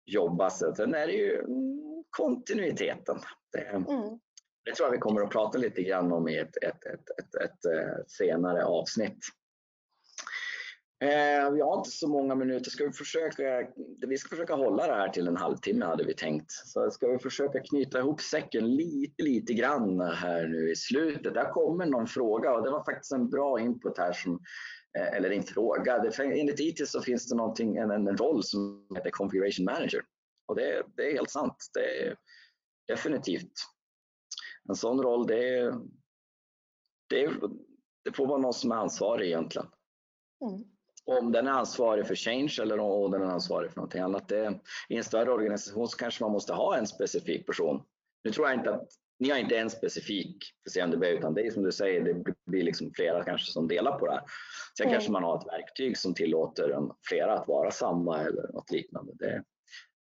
jobba. 0.08 0.50
Sen 0.50 0.96
är 0.96 1.08
det 1.08 1.14
ju 1.14 1.44
kontinuiteten. 2.10 3.18
Det, 3.52 3.60
mm. 3.60 3.86
det 4.66 4.76
tror 4.76 4.88
jag 4.88 4.92
vi 4.92 4.98
kommer 4.98 5.22
att 5.22 5.30
prata 5.30 5.58
lite 5.58 5.84
grann 5.84 6.12
om 6.12 6.28
i 6.28 6.38
ett, 6.38 6.58
ett, 6.64 6.86
ett, 6.86 7.36
ett, 7.44 7.66
eh, 7.66 8.04
senare 8.08 8.66
avsnitt. 8.66 9.20
Eh, 11.00 11.52
vi 11.52 11.62
har 11.62 11.78
inte 11.78 11.90
så 11.90 12.08
många 12.08 12.36
minuter. 12.36 12.72
Ska 12.72 12.86
vi, 12.86 12.92
försöka, 12.92 13.68
vi 14.08 14.18
ska 14.18 14.30
försöka 14.30 14.56
hålla 14.56 14.88
det 14.88 14.94
här 14.94 15.10
till 15.10 15.28
en 15.28 15.38
halvtimme 15.38 15.86
hade 15.86 16.04
vi 16.04 16.14
tänkt. 16.14 16.52
Så 16.52 16.92
ska 16.92 17.08
vi 17.08 17.20
försöka 17.20 17.60
knyta 17.60 18.00
ihop 18.00 18.22
säcken 18.22 18.76
lite, 18.76 19.24
lite 19.24 19.54
grann 19.54 20.02
här 20.02 20.48
nu 20.48 20.72
i 20.72 20.76
slutet. 20.76 21.34
Där 21.34 21.52
kommer 21.52 21.86
någon 21.86 22.08
fråga 22.08 22.54
och 22.54 22.64
det 22.64 22.70
var 22.70 22.84
faktiskt 22.84 23.12
en 23.12 23.30
bra 23.30 23.60
input 23.60 23.98
här 23.98 24.14
som 24.14 24.40
eh, 25.00 25.18
eller 25.18 25.32
en 25.32 25.44
fråga. 25.44 26.00
Det, 26.00 26.24
enligt 26.24 26.60
IT 26.60 26.88
så 26.88 27.02
finns 27.02 27.30
det 27.30 27.36
någonting, 27.36 27.78
en, 27.78 27.92
en 27.92 28.18
roll 28.18 28.44
som 28.44 28.88
heter 28.96 29.10
Configuration 29.10 29.66
Manager. 29.66 30.02
Och 30.48 30.56
det, 30.56 30.84
det 30.96 31.12
är 31.12 31.14
helt 31.14 31.30
sant. 31.30 31.70
Det 31.74 32.08
är 32.08 32.18
definitivt. 32.88 33.52
En 34.70 34.76
sån 34.76 35.04
roll, 35.04 35.28
det, 35.28 35.74
det, 37.10 37.32
det 38.04 38.12
får 38.16 38.28
vara 38.28 38.38
någon 38.38 38.54
som 38.54 38.72
är 38.72 38.76
ansvarig 38.76 39.28
egentligen. 39.28 39.68
Mm. 40.42 40.64
Om 41.06 41.32
den 41.32 41.48
är 41.48 41.52
ansvarig 41.52 42.08
för 42.08 42.16
change 42.16 42.58
eller 42.62 42.80
om 42.80 43.12
den 43.12 43.22
är 43.22 43.26
ansvarig 43.26 43.72
för 43.72 43.78
någonting 43.78 44.02
annat. 44.02 44.28
Det, 44.28 44.60
I 44.90 44.96
en 44.98 45.04
större 45.04 45.32
organisation 45.32 45.88
så 45.88 45.98
kanske 45.98 46.24
man 46.24 46.32
måste 46.32 46.54
ha 46.54 46.78
en 46.78 46.88
specifik 46.88 47.46
person. 47.46 47.84
Nu 48.24 48.32
tror 48.32 48.48
jag 48.48 48.60
inte 48.60 48.74
att 48.74 48.90
ni 49.20 49.30
har 49.30 49.38
inte 49.38 49.58
en 49.58 49.70
specifik 49.70 50.38
för 50.64 50.70
CMDB 50.70 51.04
utan 51.04 51.34
det 51.34 51.42
är 51.42 51.52
som 51.52 51.64
du 51.64 51.72
säger, 51.72 52.02
det 52.02 52.34
blir 52.46 52.64
liksom 52.64 52.94
flera 52.94 53.24
kanske 53.24 53.52
som 53.52 53.68
delar 53.68 54.00
på 54.00 54.06
det 54.06 54.12
här. 54.12 54.24
Sen 54.78 54.86
mm. 54.86 54.94
kanske 54.94 55.12
man 55.12 55.24
har 55.24 55.38
ett 55.38 55.48
verktyg 55.48 55.98
som 55.98 56.14
tillåter 56.14 56.70
en, 56.70 56.92
flera 57.10 57.40
att 57.40 57.48
vara 57.48 57.72
samma 57.72 58.20
eller 58.20 58.52
något 58.54 58.72
liknande. 58.72 59.14
Det, 59.16 59.44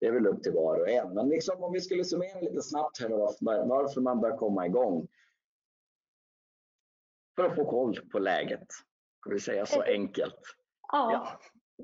det 0.05 0.09
är 0.09 0.13
väl 0.13 0.27
upp 0.27 0.43
till 0.43 0.51
var 0.51 0.79
och 0.79 0.89
en. 0.89 1.13
Men 1.13 1.29
liksom, 1.29 1.63
om 1.63 1.73
vi 1.73 1.81
skulle 1.81 2.03
summera 2.03 2.39
lite 2.39 2.61
snabbt 2.61 3.01
här 3.01 3.09
då, 3.09 3.35
varför 3.39 4.01
man 4.01 4.21
bör 4.21 4.37
komma 4.37 4.65
igång. 4.65 5.07
För 7.35 7.43
att 7.43 7.55
få 7.55 7.65
koll 7.65 7.95
på 8.11 8.19
läget. 8.19 8.67
Ska 9.19 9.29
vi 9.29 9.39
säga 9.39 9.65
så 9.65 9.81
enkelt? 9.81 10.39
Ja. 10.91 11.11
ja. 11.11 11.39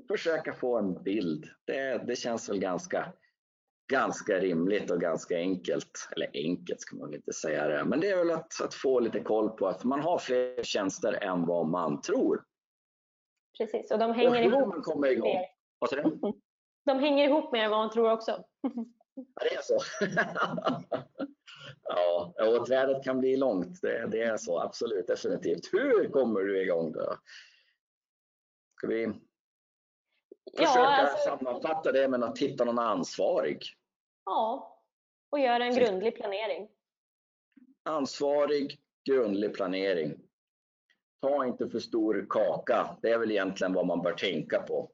Försöka 0.08 0.54
få 0.54 0.78
en 0.78 1.02
bild. 1.02 1.44
Det, 1.64 2.04
det 2.06 2.16
känns 2.16 2.48
väl 2.48 2.58
ganska, 2.58 3.12
ganska 3.92 4.38
rimligt 4.38 4.90
och 4.90 5.00
ganska 5.00 5.36
enkelt. 5.36 6.08
Eller 6.16 6.30
enkelt 6.34 6.80
ska 6.80 6.96
man 6.96 7.08
väl 7.08 7.16
inte 7.16 7.32
säga 7.32 7.68
det. 7.68 7.84
Men 7.84 8.00
det 8.00 8.10
är 8.10 8.16
väl 8.16 8.30
att, 8.30 8.60
att 8.62 8.74
få 8.74 9.00
lite 9.00 9.20
koll 9.20 9.50
på 9.50 9.66
att 9.66 9.84
man 9.84 10.00
har 10.00 10.18
fler 10.18 10.62
tjänster 10.62 11.12
än 11.12 11.46
vad 11.46 11.66
man 11.66 12.00
tror. 12.00 12.44
Precis, 13.58 13.90
och 13.90 13.98
de 13.98 14.12
hänger 14.12 14.30
och 14.30 14.36
hur 14.36 14.44
ihop. 14.44 14.68
Man 14.68 14.82
kommer 14.82 15.08
igång. 15.08 15.36
Vad 15.78 15.90
sa 15.90 15.96
du? 15.96 16.18
de 16.84 16.98
hänger 16.98 17.28
ihop 17.28 17.52
mer 17.52 17.64
än 17.64 17.70
vad 17.70 17.80
man 17.80 17.90
tror 17.90 18.12
också. 18.12 18.44
Ja, 19.14 19.44
det 19.44 19.54
är 19.54 19.62
så. 19.62 19.78
ja, 21.82 22.34
och 22.46 22.66
trädet 22.66 23.04
kan 23.04 23.20
bli 23.20 23.36
långt. 23.36 23.80
Det, 23.82 24.06
det, 24.06 24.22
är 24.22 24.36
så, 24.36 24.60
absolut, 24.60 25.06
definitivt. 25.06 25.72
Hur 25.72 26.08
kommer 26.08 26.40
du 26.40 26.62
igång 26.62 26.92
då? 26.92 27.16
Ska 28.76 28.86
vi 28.86 29.06
försöka 30.56 30.80
ja, 30.80 30.96
alltså... 30.96 31.28
sammanfatta 31.28 31.92
det 31.92 32.08
med 32.08 32.24
att 32.24 32.38
hitta 32.38 32.64
någon 32.64 32.78
ansvarig? 32.78 33.62
Ja, 34.24 34.78
och 35.30 35.38
göra 35.38 35.64
en 35.64 35.74
grundlig 35.74 36.16
planering. 36.16 36.68
Ansvarig, 37.82 38.80
grundlig 39.10 39.54
planering. 39.54 40.20
Ta 41.22 41.46
inte 41.46 41.68
för 41.68 41.78
stor 41.78 42.26
kaka. 42.30 42.96
Det 43.02 43.10
är 43.10 43.18
väl 43.18 43.30
egentligen 43.30 43.72
vad 43.72 43.86
man 43.86 44.02
bör 44.02 44.12
tänka 44.12 44.62
på. 44.62 44.90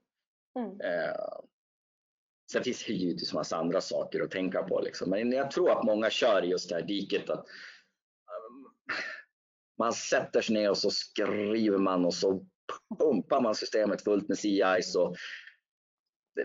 Mm. 0.58 0.80
Eh, 0.80 1.40
Sen 2.52 2.64
finns 2.64 2.84
det 2.84 2.92
givetvis 2.92 3.32
massa 3.32 3.56
andra 3.56 3.80
saker 3.80 4.20
att 4.20 4.30
tänka 4.30 4.62
på. 4.62 4.80
Liksom. 4.80 5.10
Men 5.10 5.32
jag 5.32 5.50
tror 5.50 5.70
att 5.70 5.84
många 5.84 6.10
kör 6.10 6.42
just 6.42 6.68
det 6.68 6.74
här 6.74 6.82
diket 6.82 7.30
att 7.30 7.38
um, 7.38 8.72
man 9.78 9.92
sätter 9.92 10.40
sig 10.40 10.54
ner 10.54 10.70
och 10.70 10.78
så 10.78 10.90
skriver 10.90 11.78
man 11.78 12.04
och 12.04 12.14
så 12.14 12.46
pumpar 12.98 13.40
man 13.40 13.54
systemet 13.54 14.04
fullt 14.04 14.28
med 14.28 14.38
CI. 14.38 14.82
Så 14.82 15.14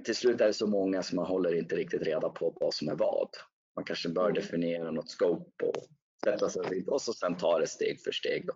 till 0.04 0.16
slut 0.16 0.42
är 0.42 0.48
det 0.48 0.54
så 0.54 0.68
många 0.68 1.04
som 1.04 1.16
man 1.16 1.26
håller 1.26 1.56
inte 1.56 1.76
riktigt 1.76 2.02
reda 2.02 2.30
på 2.30 2.58
vad 2.60 2.74
som 2.74 2.90
är 2.90 2.96
vad. 2.96 3.30
Man 3.76 3.86
kanske 3.86 4.10
bör 4.10 4.30
mm. 4.30 4.34
definiera 4.34 4.92
något 4.92 5.12
scope 5.12 5.66
och 5.66 5.84
sätta 6.26 6.50
sig 6.50 6.86
och 6.88 7.02
så 7.02 7.14
sen 7.14 7.38
ta 7.38 7.60
det 7.60 7.68
steg 7.68 8.02
för 8.02 8.12
steg. 8.12 8.48
Då. 8.48 8.54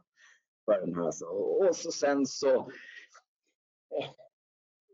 Och 1.67 1.75
så 1.75 1.91
sen 1.91 2.25
så 2.25 2.71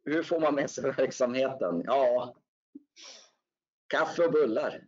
hur 0.05 0.23
får 0.23 0.39
man 0.39 0.55
med 0.55 0.69
sig 0.69 0.83
verksamheten? 0.83 1.81
Ja, 1.85 2.35
Kaffe 3.93 4.25
och 4.25 4.32
bullar. 4.32 4.84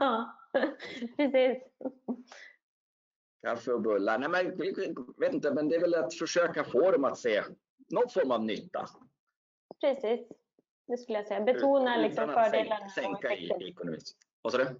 Ja, 0.00 0.38
precis. 1.16 1.62
Kaffe 3.42 3.72
och 3.72 3.80
bullar. 3.80 4.18
Nej, 4.18 4.28
men, 4.28 4.56
vet 5.18 5.34
inte, 5.34 5.54
men 5.54 5.68
det 5.68 5.76
är 5.76 5.80
väl 5.80 5.94
att 5.94 6.14
försöka 6.14 6.64
få 6.64 6.90
dem 6.90 7.04
att 7.04 7.18
se 7.18 7.42
någon 7.88 8.08
form 8.08 8.30
av 8.30 8.44
nytta. 8.44 8.86
Precis, 9.80 10.28
det 10.86 10.98
skulle 10.98 11.18
jag 11.18 11.26
säga. 11.26 11.40
Betona 11.40 11.96
liksom 11.96 12.28
fördelarna. 12.28 12.88
Sänka 12.88 13.34
i 13.34 13.68
ekonomin. 13.68 14.00
Vad 14.42 14.52
sa 14.52 14.58
du? 14.58 14.78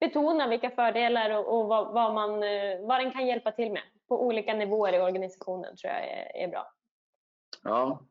Betona 0.00 0.48
vilka 0.48 0.70
fördelar 0.70 1.30
och, 1.30 1.58
och 1.58 1.68
vad, 1.68 1.92
vad, 1.92 2.14
man, 2.14 2.42
eh, 2.42 2.86
vad 2.86 3.00
den 3.00 3.12
kan 3.12 3.26
hjälpa 3.26 3.52
till 3.52 3.72
med 3.72 3.82
på 4.08 4.26
olika 4.26 4.54
nivåer 4.54 4.92
i 4.92 5.00
organisationen 5.00 5.76
tror 5.76 5.92
jag 5.92 6.08
är, 6.08 6.36
är 6.36 6.48
bra. 6.48 6.72
Ja, 7.62 8.06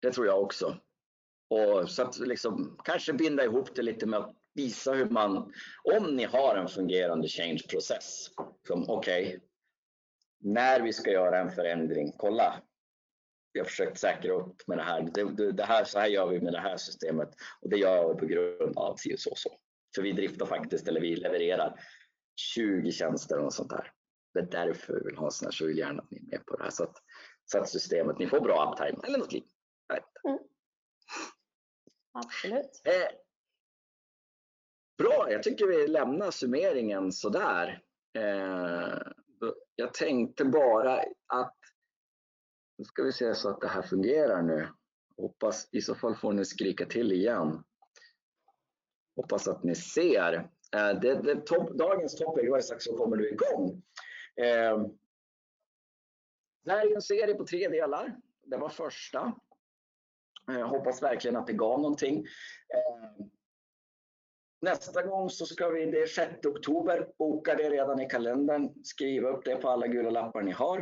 det 0.00 0.12
tror 0.12 0.26
jag 0.26 0.42
också. 0.42 0.76
Och 1.48 1.90
så 1.90 2.02
att 2.02 2.18
liksom, 2.18 2.80
kanske 2.84 3.12
binda 3.12 3.44
ihop 3.44 3.74
det 3.74 3.82
lite 3.82 4.06
med 4.06 4.18
att 4.18 4.34
visa 4.54 4.92
hur 4.92 5.10
man, 5.10 5.52
om 5.98 6.16
ni 6.16 6.24
har 6.24 6.56
en 6.56 6.68
fungerande 6.68 7.28
change-process, 7.28 8.30
som 8.66 8.90
okej, 8.90 9.26
okay, 9.26 9.40
när 10.40 10.80
vi 10.80 10.92
ska 10.92 11.10
göra 11.10 11.38
en 11.38 11.50
förändring, 11.50 12.12
kolla, 12.16 12.62
vi 13.52 13.60
har 13.60 13.64
försökt 13.64 13.98
säkra 13.98 14.32
upp 14.32 14.66
med 14.66 14.78
det 14.78 14.82
här. 14.82 15.10
Det, 15.14 15.52
det, 15.52 15.64
här. 15.64 15.84
Så 15.84 15.98
här 15.98 16.06
gör 16.06 16.26
vi 16.26 16.40
med 16.40 16.52
det 16.52 16.60
här 16.60 16.76
systemet 16.76 17.28
och 17.60 17.70
det 17.70 17.76
gör 17.76 18.14
vi 18.14 18.20
på 18.20 18.26
grund 18.26 18.78
av 18.78 18.96
si 18.96 19.14
och 19.14 19.18
så, 19.18 19.32
så. 19.36 19.50
För 19.94 20.02
vi 20.02 20.12
driftar 20.12 20.46
faktiskt, 20.46 20.88
eller 20.88 21.00
vi 21.00 21.16
levererar 21.16 21.80
20 22.36 22.92
tjänster 22.92 23.38
och 23.38 23.54
sånt 23.54 23.70
där. 23.70 23.92
Det 24.34 24.40
är 24.40 24.66
därför 24.66 24.94
vi 24.94 25.00
vill 25.04 25.16
ha 25.16 25.30
sådana 25.30 25.48
här, 25.48 25.52
så 25.52 25.66
vill 25.66 25.78
gärna 25.78 26.02
att 26.02 26.10
ni 26.10 26.18
är 26.18 26.22
med 26.22 26.46
på 26.46 26.56
det 26.56 26.62
här. 26.62 26.70
Så 26.70 26.84
att, 26.84 26.96
så 27.44 27.58
att 27.58 27.68
systemet, 27.68 28.18
ni 28.18 28.26
får 28.26 28.40
bra 28.40 28.72
uptime 28.72 29.00
eller 29.06 29.18
något 29.18 29.32
liknande. 29.32 30.04
Mm. 30.28 30.38
Absolut. 32.14 32.82
Eh, 32.84 33.16
bra, 34.98 35.32
jag 35.32 35.42
tycker 35.42 35.66
vi 35.66 35.86
lämnar 35.86 36.30
summeringen 36.30 37.12
sådär. 37.12 37.82
Eh, 38.18 38.98
jag 39.76 39.94
tänkte 39.94 40.44
bara 40.44 41.00
att, 41.26 41.56
nu 42.78 42.84
ska 42.84 43.02
vi 43.02 43.12
se 43.12 43.34
så 43.34 43.48
att 43.48 43.60
det 43.60 43.68
här 43.68 43.82
fungerar 43.82 44.42
nu. 44.42 44.68
Hoppas, 45.16 45.68
i 45.72 45.80
så 45.80 45.94
fall 45.94 46.16
får 46.16 46.32
ni 46.32 46.44
skrika 46.44 46.86
till 46.86 47.12
igen. 47.12 47.64
Hoppas 49.16 49.48
att 49.48 49.64
ni 49.64 49.74
ser. 49.74 50.34
Eh, 50.76 51.00
det, 51.00 51.14
det 51.14 51.46
top, 51.46 51.70
dagens 51.70 52.16
topic 52.16 52.50
var 52.50 52.60
strax 52.60 52.84
så 52.84 52.96
kommer 52.96 53.16
du 53.16 53.30
igång. 53.30 53.82
Eh, 54.36 54.86
det 56.64 56.72
här 56.72 56.90
är 56.90 56.94
en 56.94 57.02
serie 57.02 57.34
på 57.34 57.44
tre 57.44 57.68
delar. 57.68 58.16
Det 58.42 58.56
var 58.56 58.68
första. 58.68 59.32
Jag 60.46 60.60
eh, 60.60 60.66
hoppas 60.66 61.02
verkligen 61.02 61.36
att 61.36 61.46
det 61.46 61.52
gav 61.52 61.80
någonting. 61.80 62.18
Eh, 62.74 63.26
nästa 64.62 65.02
gång 65.02 65.30
så 65.30 65.46
ska 65.46 65.68
vi, 65.68 65.86
det 65.86 66.02
är 66.02 66.06
6 66.06 66.46
oktober, 66.46 67.08
boka 67.18 67.54
det 67.54 67.70
redan 67.70 68.00
i 68.00 68.08
kalendern. 68.08 68.84
Skriv 68.84 69.24
upp 69.24 69.44
det 69.44 69.56
på 69.56 69.68
alla 69.68 69.86
gula 69.86 70.10
lappar 70.10 70.42
ni 70.42 70.52
har. 70.52 70.78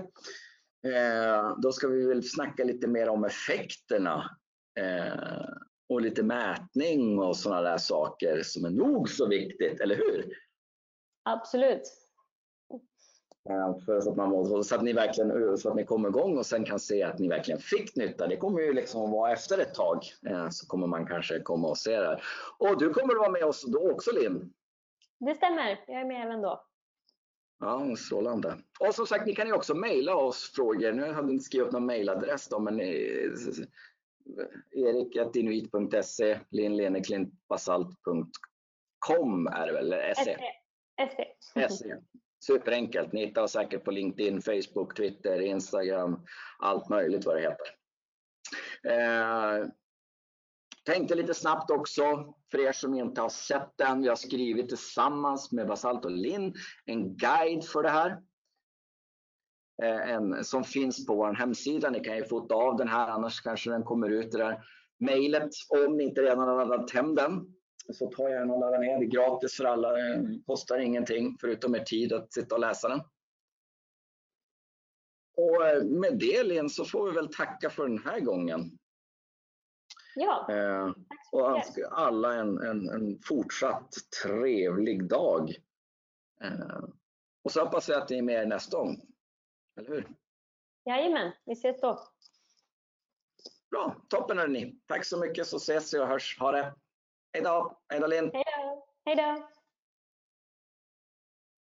Eh, 0.86 1.58
då 1.58 1.72
ska 1.72 1.88
vi 1.88 2.06
väl 2.06 2.22
snacka 2.22 2.64
lite 2.64 2.88
mer 2.88 3.08
om 3.08 3.24
effekterna 3.24 4.38
eh, 4.80 5.48
och 5.88 6.00
lite 6.00 6.22
mätning 6.22 7.18
och 7.18 7.36
sådana 7.36 7.62
där 7.62 7.78
saker 7.78 8.42
som 8.42 8.64
är 8.64 8.70
nog 8.70 9.08
så 9.08 9.28
viktigt, 9.28 9.80
eller 9.80 9.96
hur? 9.96 10.32
Absolut. 11.22 12.01
Eh, 13.50 13.78
för 13.84 14.00
så, 14.00 14.10
att 14.10 14.16
man 14.16 14.64
så 14.64 14.74
att 14.74 14.82
ni 14.82 14.92
verkligen 14.92 15.58
så 15.58 15.68
att 15.68 15.76
ni 15.76 15.84
kommer 15.84 16.08
igång 16.08 16.38
och 16.38 16.46
sen 16.46 16.64
kan 16.64 16.78
se 16.78 17.02
att 17.02 17.18
ni 17.18 17.28
verkligen 17.28 17.60
fick 17.60 17.96
nytta. 17.96 18.26
Det 18.26 18.36
kommer 18.36 18.60
ju 18.60 18.72
liksom 18.72 19.10
vara 19.10 19.32
efter 19.32 19.58
ett 19.58 19.74
tag 19.74 19.98
eh, 20.26 20.48
så 20.50 20.66
kommer 20.66 20.86
man 20.86 21.06
kanske 21.06 21.40
komma 21.40 21.68
och 21.68 21.78
se 21.78 22.00
det 22.00 22.06
här. 22.06 22.22
Och 22.58 22.78
du 22.78 22.92
kommer 22.92 23.14
att 23.14 23.20
vara 23.20 23.30
med 23.30 23.44
oss 23.44 23.64
då 23.72 23.90
också 23.90 24.10
Linn? 24.12 24.52
Det 25.18 25.34
stämmer, 25.34 25.84
jag 25.86 26.00
är 26.00 26.04
med 26.04 26.26
även 26.26 26.42
då. 26.42 26.64
Ja, 27.60 27.96
strålande. 27.96 28.56
Och 28.80 28.94
som 28.94 29.06
sagt, 29.06 29.26
ni 29.26 29.34
kan 29.34 29.46
ju 29.46 29.52
också 29.52 29.74
mejla 29.74 30.16
oss 30.16 30.52
frågor. 30.54 30.92
Nu 30.92 31.12
hade 31.12 31.32
inte 31.32 31.44
skrivit 31.44 31.72
någon 31.72 31.86
mejladress 31.86 32.48
då, 32.48 32.60
men 32.60 32.80
erik.inuit.se, 34.70 36.40
linnleneklintbasalt.com 36.50 39.46
är 39.46 39.66
det 39.66 39.72
väl? 39.72 39.94
SE. 40.16 40.38
SE. 41.68 41.98
Superenkelt. 42.46 43.12
Ni 43.12 43.26
hittar 43.26 43.42
oss 43.42 43.52
säkert 43.52 43.84
på 43.84 43.90
LinkedIn, 43.90 44.42
Facebook, 44.42 44.96
Twitter, 44.96 45.40
Instagram, 45.40 46.20
allt 46.58 46.88
möjligt 46.88 47.26
vad 47.26 47.36
det 47.36 47.40
heter. 47.40 47.66
Eh, 48.88 49.66
tänkte 50.84 51.14
lite 51.14 51.34
snabbt 51.34 51.70
också 51.70 52.34
för 52.50 52.60
er 52.60 52.72
som 52.72 52.94
inte 52.94 53.20
har 53.20 53.28
sett 53.28 53.72
den. 53.76 54.02
Vi 54.02 54.08
har 54.08 54.16
skrivit 54.16 54.68
tillsammans 54.68 55.52
med 55.52 55.68
Basalt 55.68 56.04
och 56.04 56.10
Linn 56.10 56.54
en 56.84 57.16
guide 57.16 57.64
för 57.64 57.82
det 57.82 57.90
här. 57.90 58.10
Eh, 59.82 60.10
en, 60.10 60.44
som 60.44 60.64
finns 60.64 61.06
på 61.06 61.14
vår 61.14 61.34
hemsida. 61.34 61.90
Ni 61.90 62.00
kan 62.00 62.16
ju 62.16 62.24
fota 62.24 62.54
av 62.54 62.76
den 62.76 62.88
här 62.88 63.08
annars 63.08 63.40
kanske 63.40 63.70
den 63.70 63.82
kommer 63.82 64.10
ut 64.10 64.34
i 64.34 64.38
det 64.38 64.44
där 64.44 64.64
mejlet 65.00 65.50
om 65.68 65.96
ni 65.96 66.04
inte 66.04 66.22
redan 66.22 66.38
har 66.38 66.66
laddat 66.66 66.90
hem 66.90 67.14
den 67.14 67.54
så 67.90 68.10
ta 68.10 68.30
gärna 68.30 68.54
och 68.54 68.60
ladda 68.60 68.78
ner. 68.78 68.98
Det 68.98 69.04
är 69.04 69.08
gratis 69.08 69.56
för 69.56 69.64
alla. 69.64 69.92
Det 69.92 70.40
kostar 70.46 70.78
ingenting 70.78 71.36
förutom 71.40 71.74
er 71.74 71.84
tid 71.84 72.12
att 72.12 72.32
sitta 72.32 72.54
och 72.54 72.60
läsa 72.60 72.88
den. 72.88 73.00
Och 75.36 75.66
eh, 75.66 75.84
med 75.84 76.18
det 76.18 76.42
Linn 76.42 76.70
så 76.70 76.84
får 76.84 77.06
vi 77.06 77.14
väl 77.14 77.34
tacka 77.34 77.70
för 77.70 77.88
den 77.88 77.98
här 77.98 78.20
gången. 78.20 78.78
Ja, 80.14 80.46
eh, 80.50 80.92
och 81.32 81.56
önska 81.56 81.86
alla 81.86 82.34
en, 82.34 82.58
en, 82.58 82.88
en, 82.88 83.18
fortsatt 83.24 83.94
trevlig 84.22 85.08
dag. 85.08 85.54
Eh, 86.44 86.84
och 87.44 87.52
så 87.52 87.64
hoppas 87.64 87.88
jag 87.88 88.02
att 88.02 88.10
ni 88.10 88.18
är 88.18 88.22
med 88.22 88.48
nästa 88.48 88.78
gång. 88.78 89.00
Eller 89.76 89.88
hur? 89.88 90.08
Jajamän, 90.84 91.32
vi 91.44 91.52
ses 91.52 91.80
då. 91.80 91.98
Bra, 93.70 93.96
toppen 94.08 94.38
hörni. 94.38 94.80
Tack 94.86 95.04
så 95.04 95.20
mycket 95.20 95.46
så 95.46 95.56
ses 95.56 95.94
vi 95.94 95.98
och 95.98 96.06
hörs. 96.06 96.38
Ha 96.40 96.52
det! 96.52 96.74
Hej 97.34 97.42
då! 97.42 97.76
Hej 97.88 98.00
då 98.00 98.06
Linn! 98.06 98.30
Hej 98.34 98.44
då! 98.46 98.86
Hej 99.04 99.16
då! 99.16 99.48